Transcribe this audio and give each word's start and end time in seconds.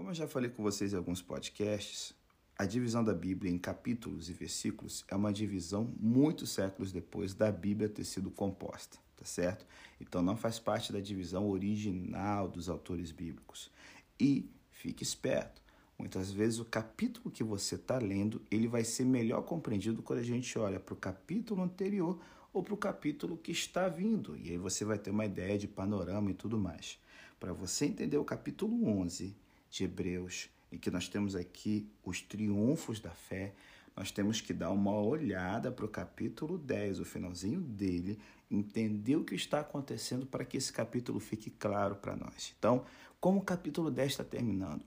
Como 0.00 0.08
eu 0.08 0.14
já 0.14 0.26
falei 0.26 0.48
com 0.48 0.62
vocês 0.62 0.94
em 0.94 0.96
alguns 0.96 1.20
podcasts, 1.20 2.14
a 2.56 2.64
divisão 2.64 3.04
da 3.04 3.12
Bíblia 3.12 3.52
em 3.52 3.58
capítulos 3.58 4.30
e 4.30 4.32
versículos 4.32 5.04
é 5.08 5.14
uma 5.14 5.30
divisão 5.30 5.92
muitos 6.00 6.52
séculos 6.52 6.90
depois 6.90 7.34
da 7.34 7.52
Bíblia 7.52 7.86
ter 7.86 8.04
sido 8.04 8.30
composta, 8.30 8.96
tá 9.14 9.26
certo? 9.26 9.66
Então 10.00 10.22
não 10.22 10.38
faz 10.38 10.58
parte 10.58 10.90
da 10.90 11.00
divisão 11.00 11.50
original 11.50 12.48
dos 12.48 12.70
autores 12.70 13.12
bíblicos. 13.12 13.70
E 14.18 14.48
fique 14.70 15.02
esperto, 15.02 15.60
muitas 15.98 16.32
vezes 16.32 16.60
o 16.60 16.64
capítulo 16.64 17.30
que 17.30 17.44
você 17.44 17.74
está 17.74 17.98
lendo 17.98 18.40
ele 18.50 18.68
vai 18.68 18.84
ser 18.84 19.04
melhor 19.04 19.42
compreendido 19.42 20.02
quando 20.02 20.20
a 20.20 20.24
gente 20.24 20.58
olha 20.58 20.80
para 20.80 20.94
o 20.94 20.96
capítulo 20.96 21.62
anterior 21.62 22.18
ou 22.54 22.62
para 22.62 22.72
o 22.72 22.78
capítulo 22.78 23.36
que 23.36 23.52
está 23.52 23.86
vindo. 23.86 24.34
E 24.38 24.48
aí 24.48 24.56
você 24.56 24.82
vai 24.82 24.96
ter 24.96 25.10
uma 25.10 25.26
ideia 25.26 25.58
de 25.58 25.68
panorama 25.68 26.30
e 26.30 26.34
tudo 26.34 26.58
mais. 26.58 26.98
Para 27.38 27.52
você 27.52 27.84
entender 27.84 28.16
o 28.16 28.24
capítulo 28.24 28.88
11 28.88 29.36
de 29.70 29.84
Hebreus, 29.84 30.50
e 30.70 30.78
que 30.78 30.90
nós 30.90 31.08
temos 31.08 31.34
aqui 31.34 31.88
os 32.04 32.20
triunfos 32.20 33.00
da 33.00 33.10
fé, 33.10 33.54
nós 33.96 34.10
temos 34.10 34.40
que 34.40 34.52
dar 34.52 34.70
uma 34.70 34.98
olhada 34.98 35.70
para 35.70 35.84
o 35.84 35.88
capítulo 35.88 36.56
10, 36.56 37.00
o 37.00 37.04
finalzinho 37.04 37.60
dele, 37.60 38.18
entender 38.50 39.16
o 39.16 39.24
que 39.24 39.34
está 39.34 39.60
acontecendo 39.60 40.26
para 40.26 40.44
que 40.44 40.56
esse 40.56 40.72
capítulo 40.72 41.20
fique 41.20 41.50
claro 41.50 41.96
para 41.96 42.16
nós. 42.16 42.54
Então, 42.58 42.84
como 43.20 43.40
o 43.40 43.44
capítulo 43.44 43.90
10 43.90 44.12
está 44.12 44.24
terminando? 44.24 44.82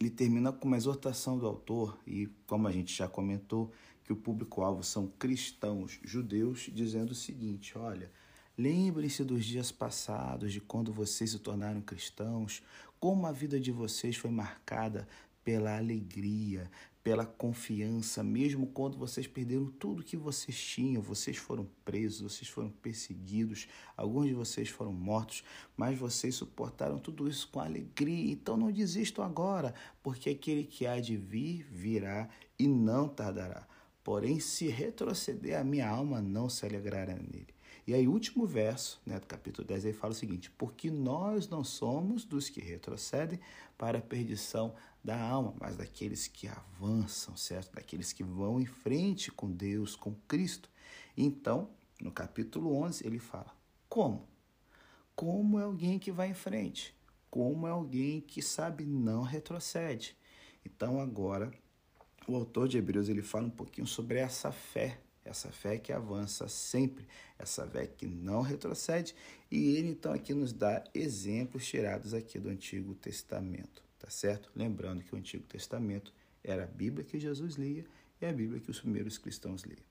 Ele 0.00 0.10
termina 0.10 0.52
com 0.52 0.68
uma 0.68 0.76
exortação 0.76 1.38
do 1.38 1.46
autor, 1.46 1.98
e 2.06 2.28
como 2.46 2.68
a 2.68 2.72
gente 2.72 2.96
já 2.96 3.08
comentou, 3.08 3.72
que 4.04 4.12
o 4.12 4.16
público-alvo 4.16 4.82
são 4.82 5.08
cristãos 5.18 5.98
judeus, 6.04 6.70
dizendo 6.72 7.10
o 7.10 7.14
seguinte: 7.14 7.76
olha, 7.76 8.10
lembrem-se 8.56 9.24
dos 9.24 9.44
dias 9.44 9.72
passados, 9.72 10.52
de 10.52 10.60
quando 10.60 10.92
vocês 10.92 11.30
se 11.30 11.38
tornaram 11.38 11.80
cristãos, 11.80 12.62
como 13.00 13.26
a 13.26 13.32
vida 13.32 13.58
de 13.58 13.72
vocês 13.72 14.16
foi 14.16 14.30
marcada 14.30 15.08
pela 15.42 15.76
alegria, 15.76 16.70
pela 17.02 17.24
confiança, 17.24 18.22
mesmo 18.22 18.66
quando 18.66 18.98
vocês 18.98 19.26
perderam 19.26 19.66
tudo 19.70 20.04
que 20.04 20.18
vocês 20.18 20.62
tinham, 20.62 21.00
vocês 21.00 21.38
foram 21.38 21.66
presos, 21.82 22.20
vocês 22.20 22.48
foram 22.48 22.68
perseguidos, 22.68 23.66
alguns 23.96 24.26
de 24.26 24.34
vocês 24.34 24.68
foram 24.68 24.92
mortos, 24.92 25.42
mas 25.76 25.98
vocês 25.98 26.34
suportaram 26.34 26.98
tudo 26.98 27.26
isso 27.26 27.48
com 27.50 27.58
alegria. 27.58 28.32
Então 28.32 28.56
não 28.56 28.70
desistam 28.70 29.24
agora, 29.24 29.74
porque 30.02 30.28
aquele 30.28 30.64
que 30.64 30.86
há 30.86 31.00
de 31.00 31.16
vir 31.16 31.66
virá 31.70 32.28
e 32.58 32.68
não 32.68 33.08
tardará. 33.08 33.66
Porém, 34.04 34.38
se 34.38 34.68
retroceder, 34.68 35.58
a 35.58 35.64
minha 35.64 35.88
alma 35.88 36.20
não 36.20 36.50
se 36.50 36.66
alegrará 36.66 37.14
nele. 37.14 37.48
E 37.90 37.94
aí, 37.94 38.06
último 38.06 38.46
verso 38.46 39.02
né, 39.04 39.18
do 39.18 39.26
capítulo 39.26 39.66
10 39.66 39.86
ele 39.86 39.92
fala 39.92 40.12
o 40.12 40.16
seguinte: 40.16 40.48
Porque 40.52 40.92
nós 40.92 41.48
não 41.48 41.64
somos 41.64 42.24
dos 42.24 42.48
que 42.48 42.60
retrocedem 42.60 43.40
para 43.76 43.98
a 43.98 44.00
perdição 44.00 44.76
da 45.02 45.20
alma, 45.20 45.56
mas 45.58 45.76
daqueles 45.76 46.28
que 46.28 46.46
avançam, 46.46 47.36
certo? 47.36 47.74
Daqueles 47.74 48.12
que 48.12 48.22
vão 48.22 48.60
em 48.60 48.64
frente 48.64 49.32
com 49.32 49.50
Deus, 49.50 49.96
com 49.96 50.14
Cristo. 50.28 50.70
Então, 51.16 51.68
no 52.00 52.12
capítulo 52.12 52.76
11, 52.76 53.04
ele 53.04 53.18
fala: 53.18 53.52
Como? 53.88 54.28
Como 55.16 55.58
é 55.58 55.64
alguém 55.64 55.98
que 55.98 56.12
vai 56.12 56.28
em 56.28 56.34
frente? 56.34 56.94
Como 57.28 57.66
é 57.66 57.70
alguém 57.70 58.20
que 58.20 58.40
sabe 58.40 58.84
não 58.84 59.22
retrocede? 59.22 60.16
Então, 60.64 61.00
agora, 61.00 61.50
o 62.28 62.36
autor 62.36 62.68
de 62.68 62.78
Hebreus 62.78 63.08
ele 63.08 63.20
fala 63.20 63.48
um 63.48 63.50
pouquinho 63.50 63.88
sobre 63.88 64.20
essa 64.20 64.52
fé 64.52 65.00
essa 65.30 65.50
fé 65.50 65.78
que 65.78 65.92
avança 65.92 66.48
sempre, 66.48 67.06
essa 67.38 67.66
fé 67.66 67.86
que 67.86 68.06
não 68.06 68.42
retrocede, 68.42 69.14
e 69.50 69.76
ele 69.76 69.90
então 69.90 70.12
aqui 70.12 70.34
nos 70.34 70.52
dá 70.52 70.82
exemplos 70.92 71.66
tirados 71.66 72.12
aqui 72.12 72.38
do 72.38 72.48
Antigo 72.48 72.94
Testamento, 72.94 73.82
tá 73.98 74.10
certo? 74.10 74.50
Lembrando 74.54 75.02
que 75.02 75.14
o 75.14 75.18
Antigo 75.18 75.44
Testamento 75.46 76.12
era 76.42 76.64
a 76.64 76.66
Bíblia 76.66 77.04
que 77.04 77.18
Jesus 77.18 77.54
lia 77.54 77.84
e 78.20 78.26
a 78.26 78.32
Bíblia 78.32 78.60
que 78.60 78.70
os 78.70 78.80
primeiros 78.80 79.18
cristãos 79.18 79.62
liam. 79.62 79.84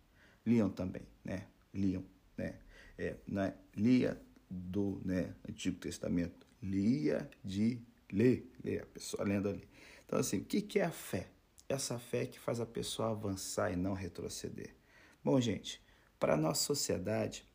Liam 0.46 0.70
também, 0.70 1.04
né? 1.24 1.48
Liam, 1.74 2.04
né? 2.38 2.60
É, 2.98 3.16
né? 3.28 3.54
Lia 3.76 4.22
do 4.50 5.02
né, 5.06 5.34
Antigo 5.48 5.78
Testamento, 5.78 6.46
lia 6.62 7.30
de 7.44 7.80
ler, 8.12 8.52
ler 8.64 8.82
a 8.82 8.86
pessoa 8.88 9.24
lendo 9.24 9.48
ali. 9.48 9.68
Então 10.06 10.20
assim, 10.20 10.40
o 10.40 10.44
que 10.44 10.80
é 10.80 10.84
a 10.84 10.92
fé? 10.92 11.28
Essa 11.68 12.00
fé 12.00 12.26
que 12.26 12.40
faz 12.40 12.60
a 12.60 12.66
pessoa 12.66 13.12
avançar 13.12 13.72
e 13.72 13.76
não 13.76 13.94
retroceder. 13.94 14.79
Bom, 15.22 15.40
gente, 15.42 15.82
para 16.18 16.36
a 16.36 16.38
nossa 16.38 16.64
sociedade, 16.64 17.46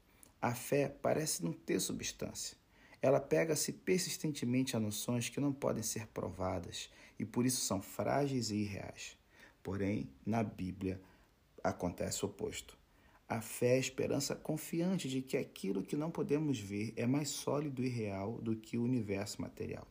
a 0.40 0.54
fé 0.54 0.86
parece 0.86 1.42
não 1.42 1.54
ter 1.54 1.80
substância. 1.80 2.58
Ela 3.00 3.18
pega-se 3.18 3.72
persistentemente 3.72 4.76
a 4.76 4.80
noções 4.80 5.30
que 5.30 5.40
não 5.40 5.50
podem 5.50 5.82
ser 5.82 6.06
provadas 6.08 6.90
e 7.18 7.24
por 7.24 7.46
isso 7.46 7.62
são 7.62 7.80
frágeis 7.80 8.50
e 8.50 8.56
irreais. 8.56 9.16
Porém, 9.62 10.10
na 10.26 10.42
Bíblia 10.42 11.00
acontece 11.62 12.22
o 12.22 12.28
oposto. 12.28 12.76
A 13.26 13.40
fé 13.40 13.68
é 13.68 13.76
a 13.76 13.78
esperança 13.78 14.36
confiante 14.36 15.08
de 15.08 15.22
que 15.22 15.38
aquilo 15.38 15.82
que 15.82 15.96
não 15.96 16.10
podemos 16.10 16.58
ver 16.58 16.92
é 16.96 17.06
mais 17.06 17.30
sólido 17.30 17.82
e 17.82 17.88
real 17.88 18.42
do 18.42 18.54
que 18.54 18.76
o 18.76 18.84
universo 18.84 19.40
material. 19.40 19.88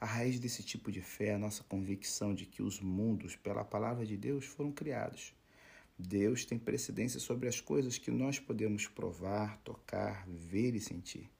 A 0.00 0.06
raiz 0.06 0.40
desse 0.40 0.62
tipo 0.62 0.90
de 0.90 1.02
fé 1.02 1.26
é 1.26 1.34
a 1.34 1.38
nossa 1.38 1.62
convicção 1.64 2.34
de 2.34 2.46
que 2.46 2.62
os 2.62 2.80
mundos, 2.80 3.36
pela 3.36 3.62
palavra 3.62 4.06
de 4.06 4.16
Deus, 4.16 4.46
foram 4.46 4.72
criados 4.72 5.34
Deus 5.98 6.44
tem 6.44 6.58
precedência 6.58 7.20
sobre 7.20 7.48
as 7.48 7.60
coisas 7.60 7.98
que 7.98 8.10
nós 8.10 8.38
podemos 8.38 8.88
provar, 8.88 9.58
tocar, 9.58 10.26
ver 10.28 10.74
e 10.74 10.80
sentir. 10.80 11.30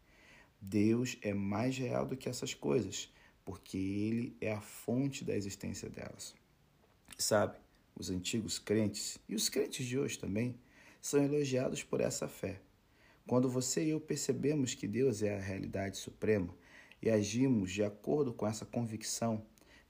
Deus 0.61 1.19
é 1.23 1.35
mais 1.35 1.77
real 1.77 2.07
do 2.07 2.17
que 2.17 2.29
essas 2.29 2.55
coisas, 2.55 3.13
porque 3.45 3.77
Ele 3.77 4.37
é 4.41 4.53
a 4.53 4.61
fonte 4.61 5.25
da 5.25 5.35
existência 5.37 5.91
delas. 5.91 6.35
Sabe, 7.19 7.59
os 7.97 8.11
antigos 8.11 8.59
crentes 8.59 9.19
e 9.29 9.35
os 9.35 9.49
crentes 9.49 9.87
de 9.87 9.99
hoje 9.99 10.19
também 10.19 10.59
são 11.01 11.23
elogiados 11.23 11.83
por 11.83 12.01
essa 12.01 12.27
fé. 12.27 12.61
Quando 13.27 13.49
você 13.49 13.85
e 13.85 13.91
eu 13.91 14.01
percebemos 14.01 14.75
que 14.75 14.87
Deus 14.87 15.23
é 15.23 15.37
a 15.37 15.41
realidade 15.41 15.97
suprema 15.97 16.55
e 17.03 17.11
agimos 17.11 17.73
de 17.73 17.83
acordo 17.83 18.33
com 18.33 18.47
essa 18.47 18.65
convicção, 18.65 19.45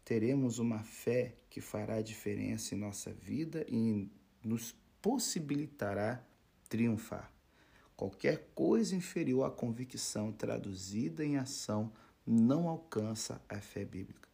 teremos 0.05 0.59
uma 0.59 0.83
fé 0.83 1.37
que 1.49 1.61
fará 1.61 2.01
diferença 2.01 2.75
em 2.75 2.79
nossa 2.79 3.13
vida 3.13 3.65
e 3.69 3.77
em 3.77 4.11
nos 4.45 4.75
possibilitará 5.01 6.25
triunfar. 6.69 7.31
Qualquer 7.97 8.51
coisa 8.55 8.97
inferior 8.97 9.45
à 9.45 9.51
convicção 9.51 10.33
traduzida 10.33 11.25
em 11.25 11.37
ação 11.37 11.93
não 12.27 12.69
alcança 12.69 13.41
a 13.49 13.61
fé 13.61 13.85
bíblica. 13.85 14.29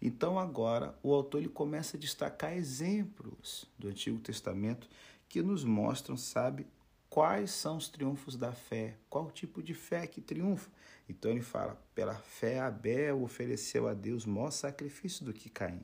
Então 0.00 0.38
agora 0.38 0.98
o 1.02 1.14
autor 1.14 1.38
ele 1.38 1.48
começa 1.48 1.96
a 1.96 2.00
destacar 2.00 2.52
exemplos 2.52 3.66
do 3.78 3.88
Antigo 3.88 4.18
Testamento 4.18 4.88
que 5.28 5.42
nos 5.42 5.64
mostram, 5.64 6.16
sabe, 6.16 6.66
quais 7.08 7.50
são 7.50 7.78
os 7.78 7.88
triunfos 7.88 8.36
da 8.36 8.52
fé, 8.52 8.98
qual 9.08 9.30
tipo 9.30 9.62
de 9.62 9.72
fé 9.72 10.06
que 10.06 10.20
triunfa. 10.20 10.70
Então 11.08 11.30
ele 11.30 11.40
fala: 11.40 11.82
pela 11.94 12.14
fé 12.14 12.60
Abel 12.60 13.22
ofereceu 13.22 13.88
a 13.88 13.94
Deus 13.94 14.26
maior 14.26 14.50
sacrifício 14.50 15.24
do 15.24 15.32
que 15.32 15.48
Caim. 15.48 15.82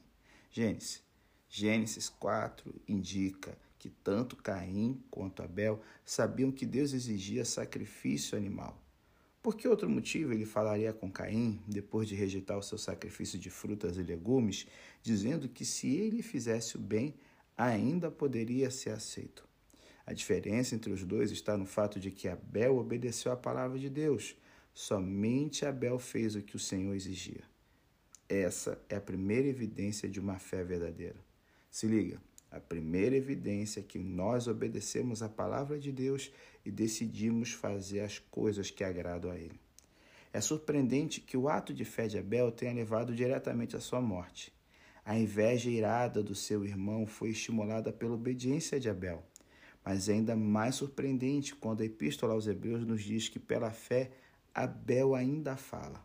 Gênesis. 0.51 1.03
Gênesis 1.49 2.09
4 2.09 2.75
indica 2.89 3.57
que 3.83 3.91
tanto 3.91 4.37
Caim 4.37 5.03
quanto 5.11 5.43
Abel 5.43 5.83
sabiam 6.05 6.53
que 6.53 6.65
Deus 6.65 6.93
exigia 6.93 7.45
sacrifício 7.45 8.39
animal. 8.39 8.81
Por 9.43 9.57
que 9.57 9.67
outro 9.67 9.91
motivo 9.91 10.33
ele 10.33 10.45
falaria 10.45 10.93
com 10.93 11.11
Caim, 11.11 11.61
depois 11.67 12.07
de 12.07 12.15
rejeitar 12.15 12.57
o 12.57 12.63
seu 12.63 12.79
sacrifício 12.79 13.37
de 13.37 13.51
frutas 13.51 13.97
e 13.97 14.03
legumes, 14.05 14.69
dizendo 15.03 15.49
que 15.49 15.65
se 15.65 15.97
ele 15.97 16.23
fizesse 16.23 16.77
o 16.77 16.79
bem, 16.79 17.17
ainda 17.59 18.09
poderia 18.09 18.71
ser 18.71 18.91
aceito? 18.91 19.45
A 20.07 20.13
diferença 20.13 20.77
entre 20.77 20.93
os 20.93 21.03
dois 21.03 21.33
está 21.33 21.57
no 21.57 21.67
fato 21.67 21.99
de 21.99 22.13
que 22.13 22.29
Abel 22.29 22.77
obedeceu 22.77 23.33
à 23.33 23.37
palavra 23.37 23.81
de 23.81 23.91
Deus. 23.91 24.37
Somente 24.73 25.67
Abel 25.67 25.99
fez 25.99 26.37
o 26.37 26.43
que 26.43 26.55
o 26.55 26.61
Senhor 26.61 26.95
exigia. 26.95 27.43
Essa 28.29 28.81
é 28.89 28.95
a 28.95 29.01
primeira 29.01 29.49
evidência 29.49 30.09
de 30.09 30.21
uma 30.21 30.39
fé 30.39 30.63
verdadeira. 30.63 31.19
Se 31.69 31.89
liga, 31.89 32.21
a 32.53 32.61
primeira 32.61 33.17
evidência 33.17 33.81
é 33.81 33.83
que 33.83 33.99
nós 33.99 34.47
obedecemos 34.47 35.23
à 35.23 35.29
palavra 35.29 35.79
de 35.79 35.91
Deus 35.91 36.31
e 36.63 36.71
decidimos 36.71 37.53
fazer 37.53 38.01
as 38.01 38.19
coisas 38.19 38.71
que 38.71 38.85
agradam 38.85 39.31
a 39.31 39.37
Ele. 39.39 39.59
É 40.35 40.39
surpreendente 40.39 41.23
que 41.23 41.35
o 41.35 41.49
ato 41.49 41.73
de 41.73 41.83
fé 41.87 42.07
de 42.07 42.19
Abel 42.19 42.53
tenha 42.53 42.75
levado 42.75 43.15
diretamente 43.15 43.75
à 43.75 43.81
sua 43.81 44.03
morte. 44.03 44.53
A 45.03 45.19
inveja 45.19 45.71
irada 45.71 46.23
do 46.23 46.35
seu 46.35 46.63
irmão 46.63 47.07
foi 47.07 47.31
estimulada 47.31 47.91
pela 47.91 48.15
obediência 48.15 48.79
de 48.79 48.91
Abel. 48.91 49.25
Mas 49.83 50.11
é 50.11 50.13
ainda 50.13 50.37
mais 50.37 50.75
surpreendente 50.75 51.55
quando 51.55 51.81
a 51.81 51.87
Epístola 51.87 52.35
aos 52.35 52.47
Hebreus 52.47 52.85
nos 52.85 53.03
diz 53.03 53.31
que, 53.31 53.39
pela 53.39 53.71
fé, 53.71 54.11
Abel 54.55 55.15
ainda 55.15 55.57
fala. 55.57 56.05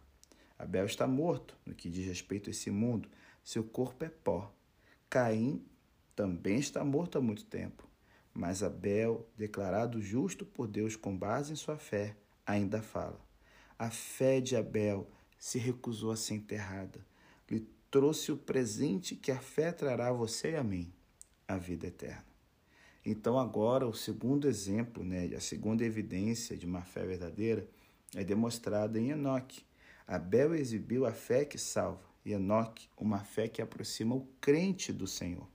Abel 0.58 0.86
está 0.86 1.06
morto 1.06 1.58
no 1.66 1.76
que 1.76 1.90
diz 1.90 2.08
respeito 2.08 2.50
a 2.50 2.52
esse 2.52 2.72
mundo, 2.72 3.10
seu 3.44 3.66
corpo 3.66 4.06
é 4.06 4.10
pó. 4.10 4.52
Caim 5.10 5.62
também 6.18 6.58
está 6.58 6.84
morto 6.84 7.20
há 7.20 7.22
muito 7.22 7.46
tempo. 7.46 7.88
Mas 8.34 8.64
Abel, 8.64 9.30
declarado 9.38 10.02
justo 10.02 10.48
por 10.48 10.68
Deus 10.68 10.96
com 10.96 11.16
base 11.16 11.54
em 11.54 11.56
sua 11.56 11.78
fé, 11.78 12.18
ainda 12.44 12.82
fala. 12.82 13.22
A 13.78 13.92
fé 13.92 14.42
de 14.42 14.56
Abel 14.56 15.08
se 15.38 15.60
recusou 15.60 16.10
a 16.10 16.18
ser 16.18 16.34
enterrada. 16.34 17.06
Lhe 17.48 17.70
trouxe 17.92 18.32
o 18.32 18.38
presente 18.38 19.16
que 19.16 19.32
a 19.32 19.38
fé 19.38 19.72
trará 19.72 20.08
a 20.08 20.14
você 20.14 20.54
e 20.54 20.56
a 20.56 20.64
mim, 20.64 20.92
a 21.48 21.56
vida 21.56 21.86
eterna. 21.86 22.26
Então, 23.06 23.38
agora, 23.38 23.88
o 23.88 23.94
segundo 23.94 24.48
exemplo, 24.48 25.04
né, 25.04 25.28
a 25.36 25.40
segunda 25.40 25.86
evidência 25.86 26.58
de 26.58 26.66
uma 26.66 26.82
fé 26.82 27.06
verdadeira 27.06 27.70
é 28.16 28.24
demonstrada 28.24 29.00
em 29.00 29.12
Enoque. 29.12 29.64
Abel 30.08 30.56
exibiu 30.56 31.06
a 31.06 31.14
fé 31.14 31.46
que 31.46 31.60
salva, 31.60 32.10
e 32.26 32.34
Enoque, 32.34 32.90
uma 32.98 33.20
fé 33.20 33.48
que 33.48 33.62
aproxima 33.62 34.16
o 34.16 34.28
crente 34.42 34.92
do 34.92 35.06
Senhor. 35.06 35.48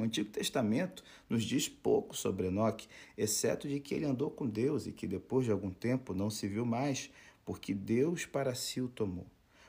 O 0.00 0.02
Antigo 0.02 0.30
Testamento 0.30 1.04
nos 1.28 1.44
diz 1.44 1.68
pouco 1.68 2.16
sobre 2.16 2.46
Enoque, 2.46 2.88
exceto 3.18 3.68
de 3.68 3.78
que 3.78 3.94
ele 3.94 4.06
andou 4.06 4.30
com 4.30 4.48
Deus 4.48 4.86
e 4.86 4.92
que 4.92 5.06
depois 5.06 5.44
de 5.44 5.52
algum 5.52 5.70
tempo 5.70 6.14
não 6.14 6.30
se 6.30 6.48
viu 6.48 6.64
mais, 6.64 7.10
porque 7.44 7.74
Deus 7.74 8.24
para 8.24 8.54
si 8.54 8.80
o 8.80 8.88
tomou. 8.88 9.26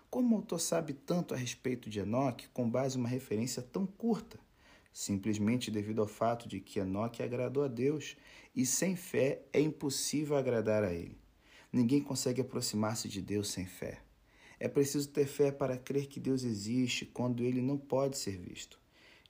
Como 0.09 0.33
o 0.33 0.37
autor 0.37 0.61
sabe 0.61 0.93
tanto 0.93 1.33
a 1.33 1.37
respeito 1.37 1.89
de 1.89 1.99
Enoque 1.99 2.47
com 2.53 2.69
base 2.69 2.97
em 2.97 3.01
uma 3.01 3.09
referência 3.09 3.61
tão 3.61 3.85
curta? 3.85 4.39
Simplesmente 4.93 5.69
devido 5.69 5.99
ao 5.99 6.07
fato 6.07 6.47
de 6.47 6.61
que 6.61 6.79
Enoque 6.79 7.21
agradou 7.21 7.65
a 7.65 7.67
Deus 7.67 8.15
e 8.55 8.65
sem 8.65 8.95
fé 8.95 9.41
é 9.51 9.59
impossível 9.59 10.37
agradar 10.37 10.81
a 10.81 10.93
ele. 10.93 11.17
Ninguém 11.73 12.01
consegue 12.01 12.39
aproximar-se 12.39 13.09
de 13.09 13.21
Deus 13.21 13.49
sem 13.49 13.65
fé. 13.65 13.99
É 14.61 14.69
preciso 14.69 15.09
ter 15.09 15.25
fé 15.25 15.51
para 15.51 15.77
crer 15.77 16.07
que 16.07 16.21
Deus 16.21 16.45
existe 16.45 17.05
quando 17.05 17.43
ele 17.43 17.61
não 17.61 17.77
pode 17.77 18.17
ser 18.17 18.37
visto. 18.37 18.80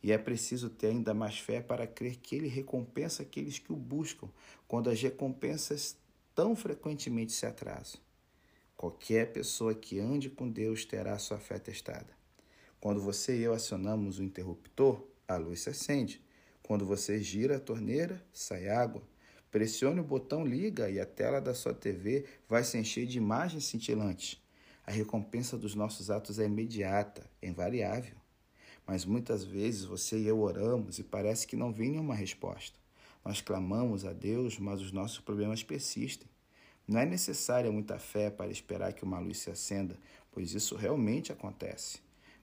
E 0.03 0.11
é 0.11 0.17
preciso 0.17 0.69
ter 0.69 0.87
ainda 0.87 1.13
mais 1.13 1.37
fé 1.37 1.61
para 1.61 1.85
crer 1.85 2.17
que 2.17 2.35
ele 2.35 2.47
recompensa 2.47 3.23
aqueles 3.23 3.59
que 3.59 3.71
o 3.71 3.75
buscam, 3.75 4.27
quando 4.67 4.89
as 4.89 5.01
recompensas 5.01 5.95
tão 6.33 6.55
frequentemente 6.55 7.31
se 7.31 7.45
atrasam. 7.45 7.99
Qualquer 8.75 9.31
pessoa 9.31 9.75
que 9.75 9.99
ande 9.99 10.29
com 10.29 10.49
Deus 10.49 10.85
terá 10.85 11.17
sua 11.19 11.37
fé 11.37 11.59
testada. 11.59 12.09
Quando 12.79 12.99
você 12.99 13.37
e 13.37 13.43
eu 13.43 13.53
acionamos 13.53 14.17
o 14.17 14.23
interruptor, 14.23 15.05
a 15.27 15.37
luz 15.37 15.61
se 15.61 15.69
acende. 15.69 16.19
Quando 16.63 16.83
você 16.83 17.21
gira 17.21 17.57
a 17.57 17.59
torneira, 17.59 18.25
sai 18.33 18.69
água. 18.69 19.03
Pressione 19.51 19.99
o 19.99 20.03
botão 20.03 20.43
liga 20.43 20.89
e 20.89 20.99
a 20.99 21.05
tela 21.05 21.39
da 21.39 21.53
sua 21.53 21.73
TV 21.73 22.25
vai 22.49 22.63
se 22.63 22.77
encher 22.77 23.05
de 23.05 23.17
imagens 23.17 23.65
cintilantes. 23.65 24.41
A 24.83 24.91
recompensa 24.91 25.57
dos 25.57 25.75
nossos 25.75 26.09
atos 26.09 26.39
é 26.39 26.45
imediata, 26.45 27.29
invariável. 27.43 28.20
Mas 28.85 29.05
muitas 29.05 29.43
vezes 29.43 29.85
você 29.85 30.17
e 30.17 30.27
eu 30.27 30.41
oramos 30.41 30.99
e 30.99 31.03
parece 31.03 31.47
que 31.47 31.55
não 31.55 31.71
vem 31.71 31.91
nenhuma 31.91 32.15
resposta. 32.15 32.77
Nós 33.23 33.41
clamamos 33.41 34.05
a 34.05 34.13
Deus, 34.13 34.57
mas 34.57 34.81
os 34.81 34.91
nossos 34.91 35.19
problemas 35.19 35.63
persistem. 35.63 36.27
Não 36.87 36.99
é 36.99 37.05
necessária 37.05 37.71
muita 37.71 37.99
fé 37.99 38.29
para 38.29 38.51
esperar 38.51 38.93
que 38.93 39.03
uma 39.03 39.19
luz 39.19 39.37
se 39.37 39.49
acenda, 39.49 39.97
pois 40.31 40.53
isso 40.53 40.75
realmente 40.75 41.31
acontece. 41.31 41.99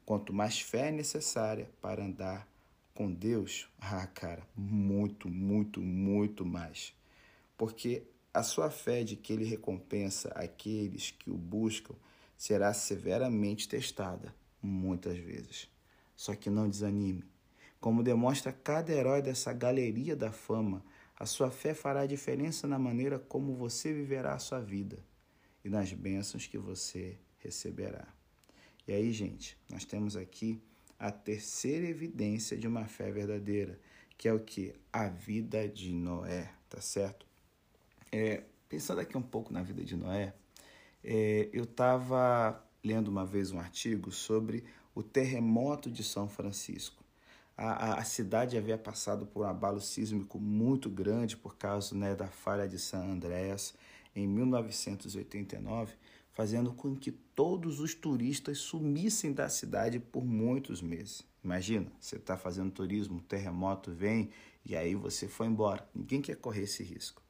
Quanto 0.07 0.33
mais 0.33 0.61
fé 0.61 0.89
é 0.89 0.93
necessária 0.93 1.69
para 1.83 2.05
andar 2.05 2.49
com 2.95 3.13
Deus, 3.13 3.69
ah, 3.81 4.07
cara, 4.07 4.43
muito, 4.57 5.29
muito, 5.29 5.81
muito 5.81 6.45
mais. 6.47 6.95
Porque 7.57 8.05
a 8.33 8.43
sua 8.43 8.71
fé 8.71 9.03
de 9.03 9.17
que 9.17 9.33
ele 9.33 9.45
recompensa 9.45 10.29
aqueles 10.31 11.11
que 11.11 11.31
o 11.31 11.37
buscam 11.37 11.95
será 12.37 12.73
severamente 12.73 13.69
testada 13.69 14.35
muitas 14.63 15.19
vezes. 15.19 15.69
Só 16.19 16.35
que 16.35 16.51
não 16.51 16.69
desanime. 16.69 17.25
Como 17.79 18.03
demonstra 18.03 18.53
cada 18.53 18.93
herói 18.93 19.23
dessa 19.23 19.53
galeria 19.53 20.17
da 20.17 20.33
fama, 20.33 20.85
a 21.17 21.25
sua 21.25 21.49
fé 21.49 21.73
fará 21.73 22.05
diferença 22.07 22.67
na 22.67 22.77
maneira 22.77 23.21
como 23.21 23.55
você 23.55 23.93
viverá 23.93 24.35
a 24.35 24.39
sua 24.41 24.61
vida 24.61 24.99
e 25.65 25.69
nas 25.69 25.93
bênçãos 25.93 26.45
que 26.49 26.59
você 26.59 27.17
receberá. 27.39 28.05
E 28.87 28.93
aí, 28.93 29.13
gente, 29.13 29.57
nós 29.71 29.85
temos 29.85 30.17
aqui 30.17 30.61
a 30.99 31.13
terceira 31.13 31.87
evidência 31.87 32.57
de 32.57 32.67
uma 32.67 32.85
fé 32.89 33.13
verdadeira, 33.13 33.79
que 34.17 34.27
é 34.27 34.33
o 34.33 34.41
que? 34.41 34.75
A 34.93 35.07
vida 35.07 35.69
de 35.69 35.93
Noé, 35.93 36.53
tá 36.69 36.81
certo? 36.81 37.25
É, 38.11 38.43
pensando 38.69 39.01
aqui 39.01 39.17
um 39.17 39.23
pouco 39.23 39.53
na 39.53 39.63
vida 39.63 39.85
de 39.85 39.95
Noé, 39.95 40.35
é, 41.05 41.49
eu 41.53 41.63
estava 41.63 42.61
lendo 42.83 43.07
uma 43.07 43.25
vez 43.25 43.53
um 43.53 43.61
artigo 43.61 44.11
sobre 44.11 44.65
o 44.99 45.03
terremoto 45.03 45.89
de 45.93 46.03
São 46.03 46.29
Francisco 46.29 47.05
a, 47.57 48.01
a, 48.01 48.05
cidade 48.05 48.59
havia 48.59 48.77
passado 48.77 49.27
por 49.27 49.45
um 49.45 49.49
abalo 49.49 49.81
sísmico 49.81 50.41
muito 50.41 50.91
grande 50.91 51.37
por 51.37 51.57
causa 51.57 51.95
né, 51.95 52.17
da 52.17 52.27
falha 52.27 52.69
de 52.69 52.81
San 52.81 53.05
Andreas 53.05 53.75
em 54.15 54.27
1989, 54.27 55.95
fazendo 56.33 56.73
com 56.73 56.97
que 56.97 57.13
todos 57.13 57.79
os 57.79 57.95
turistas 57.95 58.59
sumissem 58.59 59.33
da 59.33 59.49
cidade 59.49 60.01
por 60.01 60.25
muitos 60.25 60.83
meses. 60.83 61.25
Imagina, 61.45 61.91
você 62.01 62.17
está 62.17 62.37
fazendo 62.37 62.73
turismo, 62.73 63.19
um 63.19 63.21
terremoto 63.21 63.93
vem 63.93 64.31
e 64.65 64.77
aí 64.77 64.97
você 64.97 65.29
foi 65.29 65.47
embora. 65.47 65.89
Ninguém 65.95 66.21
quer 66.21 66.37
correr 66.37 66.63
esse 66.63 66.83
risco. 66.83 67.23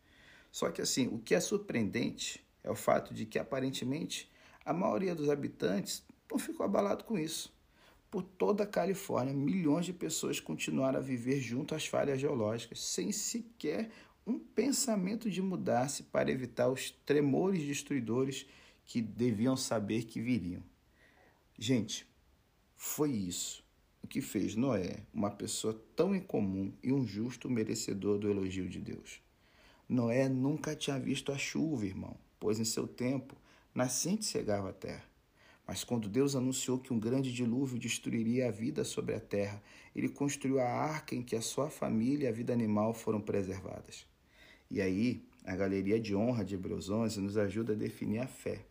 Só 0.50 0.70
que 0.70 0.81
assim, 0.81 1.09
o 1.09 1.19
que 1.19 1.35
é 1.35 1.41
surpreendente 1.41 2.43
é 2.65 2.70
o 2.70 2.75
fato 2.75 3.12
de 3.12 3.26
que 3.26 3.38
aparentemente 3.38 4.31
a 4.65 4.73
maioria 4.73 5.15
dos 5.15 5.29
habitantes 5.29 6.03
não 6.31 6.38
ficou 6.38 6.65
abalado 6.65 7.05
com 7.05 7.19
isso. 7.19 7.57
Por 8.10 8.22
toda 8.22 8.64
a 8.64 8.66
Califórnia, 8.66 9.34
milhões 9.34 9.84
de 9.84 9.93
pessoas 9.93 10.40
continuaram 10.40 10.99
a 10.99 11.02
viver 11.02 11.40
junto 11.40 11.75
às 11.75 11.87
falhas 11.87 12.19
geológicas, 12.19 12.81
sem 12.81 13.12
sequer 13.12 13.90
um 14.26 14.38
pensamento 14.38 15.31
de 15.31 15.43
mudar-se 15.43 16.05
para 16.05 16.31
evitar 16.31 16.69
os 16.69 16.90
tremores 16.90 17.64
destruidores 17.66 18.46
que 18.84 19.02
deviam 19.02 19.56
saber 19.56 20.05
que 20.05 20.20
viriam. 20.20 20.62
Gente, 21.58 22.06
foi 22.75 23.10
isso 23.10 23.64
o 24.02 24.06
que 24.06 24.20
fez 24.20 24.55
Noé 24.55 25.02
uma 25.12 25.31
pessoa 25.31 25.75
tão 25.96 26.14
incomum 26.14 26.72
e 26.82 26.93
um 26.93 27.06
justo 27.06 27.50
merecedor 27.50 28.19
do 28.19 28.31
elogio 28.31 28.69
de 28.69 28.81
Deus. 28.81 29.20
Noé 29.88 30.28
nunca 30.28 30.76
tinha 30.76 30.99
visto 30.99 31.32
a 31.32 31.38
chuva, 31.38 31.87
irmão, 31.87 32.16
pois 32.38 32.58
em 32.58 32.64
seu 32.64 32.87
tempo 32.87 33.34
nascente 33.75 34.25
cegava 34.25 34.70
a 34.70 34.72
terra. 34.72 35.07
Mas 35.69 35.85
quando 35.85 36.09
Deus 36.09 36.35
anunciou 36.35 36.79
que 36.79 36.94
um 36.94 36.99
grande 36.99 37.31
dilúvio 37.31 37.79
destruiria 37.79 38.49
a 38.49 38.50
vida 38.50 38.85
sobre 38.85 39.15
a 39.15 39.20
terra, 39.20 39.62
ele 39.94 40.09
construiu 40.09 40.59
a 40.59 40.65
arca 40.65 41.15
em 41.15 41.23
que 41.23 41.37
a 41.37 41.43
sua 41.43 41.69
família 41.69 42.25
e 42.25 42.29
a 42.29 42.32
vida 42.32 42.55
animal 42.55 42.94
foram 42.94 43.20
preservadas. 43.20 44.06
E 44.70 44.81
aí, 44.81 45.23
a 45.44 45.55
galeria 45.55 46.00
de 46.00 46.17
honra 46.17 46.43
de 46.43 46.55
Hebreus 46.55 46.88
11 46.88 47.20
nos 47.20 47.37
ajuda 47.37 47.75
a 47.75 47.76
definir 47.76 48.20
a 48.20 48.26
fé. 48.26 48.65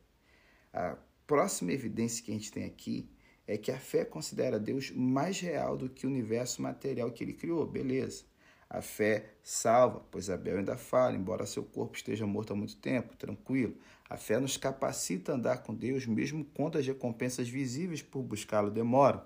A 0.74 0.98
próxima 1.28 1.72
evidência 1.72 2.26
que 2.26 2.32
a 2.32 2.34
gente 2.34 2.52
tem 2.52 2.66
aqui 2.66 3.08
é 3.46 3.58
que 3.58 3.72
a 3.72 3.78
fé 3.78 4.04
considera 4.04 4.60
Deus 4.60 4.90
mais 4.90 5.40
real 5.40 5.78
do 5.78 5.88
que 5.88 6.08
o 6.08 6.10
universo 6.10 6.64
material 6.64 7.12
que 7.12 7.24
ele 7.24 7.34
criou, 7.34 7.64
beleza. 7.68 8.26
A 8.70 8.82
fé 8.82 9.34
salva, 9.42 10.04
pois 10.12 10.30
Abel 10.30 10.58
ainda 10.58 10.76
fala, 10.76 11.16
embora 11.16 11.46
seu 11.46 11.64
corpo 11.64 11.96
esteja 11.96 12.28
morto 12.28 12.52
há 12.52 12.56
muito 12.56 12.76
tempo, 12.78 13.16
tranquilo. 13.16 13.78
A 14.10 14.18
fé 14.18 14.40
nos 14.40 14.58
capacita 14.58 15.32
a 15.32 15.36
andar 15.36 15.64
com 15.64 15.74
Deus, 15.74 16.06
mesmo 16.06 16.46
quando 16.54 16.78
as 16.78 16.86
recompensas 16.86 17.48
visíveis 17.48 18.02
por 18.02 18.22
buscá-lo 18.24 18.70
demoram. 18.70 19.22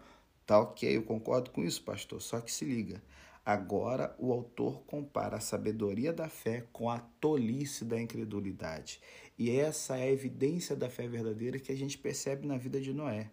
Tá 0.45 0.59
ok, 0.59 0.95
eu 0.95 1.03
concordo 1.03 1.49
com 1.49 1.63
isso, 1.63 1.83
pastor, 1.83 2.21
só 2.21 2.39
que 2.39 2.51
se 2.51 2.65
liga. 2.65 3.01
Agora 3.43 4.15
o 4.19 4.31
autor 4.31 4.83
compara 4.83 5.37
a 5.37 5.39
sabedoria 5.39 6.13
da 6.13 6.29
fé 6.29 6.67
com 6.71 6.89
a 6.89 6.99
tolice 6.99 7.83
da 7.83 7.99
incredulidade. 7.99 9.01
E 9.37 9.49
essa 9.49 9.97
é 9.97 10.03
a 10.03 10.11
evidência 10.11 10.75
da 10.75 10.89
fé 10.89 11.07
verdadeira 11.07 11.57
que 11.57 11.71
a 11.71 11.75
gente 11.75 11.97
percebe 11.97 12.47
na 12.47 12.57
vida 12.57 12.79
de 12.79 12.93
Noé. 12.93 13.31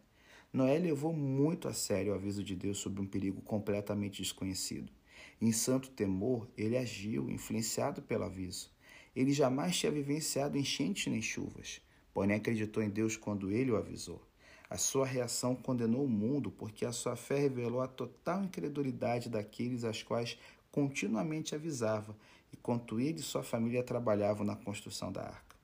Noé 0.50 0.78
levou 0.78 1.12
muito 1.12 1.68
a 1.68 1.74
sério 1.74 2.12
o 2.12 2.14
aviso 2.14 2.42
de 2.42 2.56
Deus 2.56 2.78
sobre 2.78 3.02
um 3.02 3.06
perigo 3.06 3.42
completamente 3.42 4.22
desconhecido. 4.22 4.90
Em 5.40 5.52
santo 5.52 5.90
temor, 5.90 6.48
ele 6.56 6.76
agiu, 6.76 7.30
influenciado 7.30 8.02
pelo 8.02 8.24
aviso. 8.24 8.70
Ele 9.14 9.32
jamais 9.32 9.76
tinha 9.76 9.92
vivenciado 9.92 10.58
enchentes 10.58 11.12
nem 11.12 11.22
chuvas, 11.22 11.80
porém 12.12 12.36
acreditou 12.36 12.82
em 12.82 12.90
Deus 12.90 13.16
quando 13.16 13.50
ele 13.50 13.70
o 13.70 13.76
avisou. 13.76 14.22
A 14.70 14.76
sua 14.76 15.06
reação 15.06 15.56
condenou 15.56 16.04
o 16.04 16.08
mundo 16.08 16.50
porque 16.50 16.84
a 16.84 16.92
sua 16.92 17.16
fé 17.16 17.38
revelou 17.38 17.80
a 17.80 17.88
total 17.88 18.44
incredulidade 18.44 19.30
daqueles 19.30 19.82
aos 19.82 20.02
quais 20.02 20.38
continuamente 20.70 21.54
avisava, 21.54 22.14
enquanto 22.52 23.00
ele 23.00 23.20
e 23.20 23.22
sua 23.22 23.42
família 23.42 23.82
trabalhavam 23.82 24.44
na 24.44 24.56
construção 24.56 25.10
da 25.10 25.22
arca. 25.22 25.56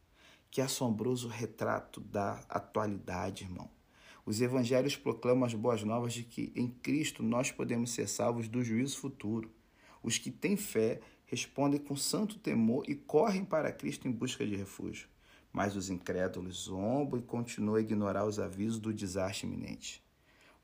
Que 0.50 0.60
assombroso 0.60 1.28
retrato 1.28 2.00
da 2.00 2.40
atualidade, 2.48 3.44
irmão. 3.44 3.68
Os 4.26 4.40
evangelhos 4.40 4.96
proclamam 4.96 5.44
as 5.44 5.52
boas 5.52 5.82
novas 5.82 6.14
de 6.14 6.22
que 6.22 6.50
em 6.56 6.68
Cristo 6.68 7.22
nós 7.22 7.50
podemos 7.50 7.90
ser 7.90 8.08
salvos 8.08 8.48
do 8.48 8.64
juízo 8.64 8.98
futuro. 8.98 9.50
Os 10.02 10.16
que 10.16 10.30
têm 10.30 10.56
fé 10.56 11.00
respondem 11.26 11.78
com 11.78 11.94
santo 11.94 12.38
temor 12.38 12.84
e 12.88 12.94
correm 12.94 13.44
para 13.44 13.72
Cristo 13.72 14.08
em 14.08 14.12
busca 14.12 14.46
de 14.46 14.56
refúgio. 14.56 15.08
Mas 15.52 15.76
os 15.76 15.90
incrédulos 15.90 16.64
zombam 16.64 17.20
e 17.20 17.22
continuam 17.22 17.76
a 17.76 17.80
ignorar 17.80 18.24
os 18.24 18.38
avisos 18.38 18.78
do 18.78 18.94
desastre 18.94 19.46
iminente. 19.46 20.02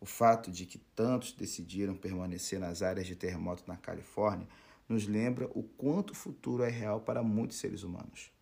O 0.00 0.06
fato 0.06 0.50
de 0.50 0.64
que 0.64 0.78
tantos 0.78 1.32
decidiram 1.32 1.94
permanecer 1.94 2.58
nas 2.58 2.80
áreas 2.80 3.06
de 3.06 3.14
terremoto 3.14 3.64
na 3.68 3.76
Califórnia 3.76 4.48
nos 4.88 5.06
lembra 5.06 5.48
o 5.54 5.62
quanto 5.62 6.12
o 6.12 6.16
futuro 6.16 6.62
é 6.62 6.70
real 6.70 7.00
para 7.00 7.22
muitos 7.22 7.58
seres 7.58 7.82
humanos. 7.82 8.32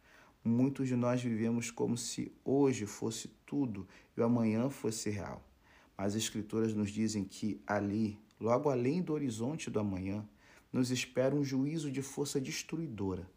Muitos 0.49 0.89
de 0.89 0.97
nós 0.97 1.23
vivemos 1.23 1.71
como 1.71 1.95
se 1.97 2.33
hoje 2.43 2.87
fosse 2.87 3.29
tudo 3.45 3.87
e 4.17 4.21
o 4.21 4.25
amanhã 4.25 4.71
fosse 4.71 5.11
real. 5.11 5.47
Mas 5.95 6.15
as 6.15 6.23
Escrituras 6.23 6.73
nos 6.73 6.91
dizem 6.91 7.23
que 7.23 7.61
ali, 7.67 8.19
logo 8.41 8.71
além 8.71 9.03
do 9.03 9.13
horizonte 9.13 9.71
do 9.71 9.79
amanhã, 9.79 10.27
nos 10.73 10.91
espera 10.91 11.35
um 11.35 11.45
juízo 11.45 11.93
de 11.93 12.01
força 12.01 12.41
destruidora. 12.41 13.31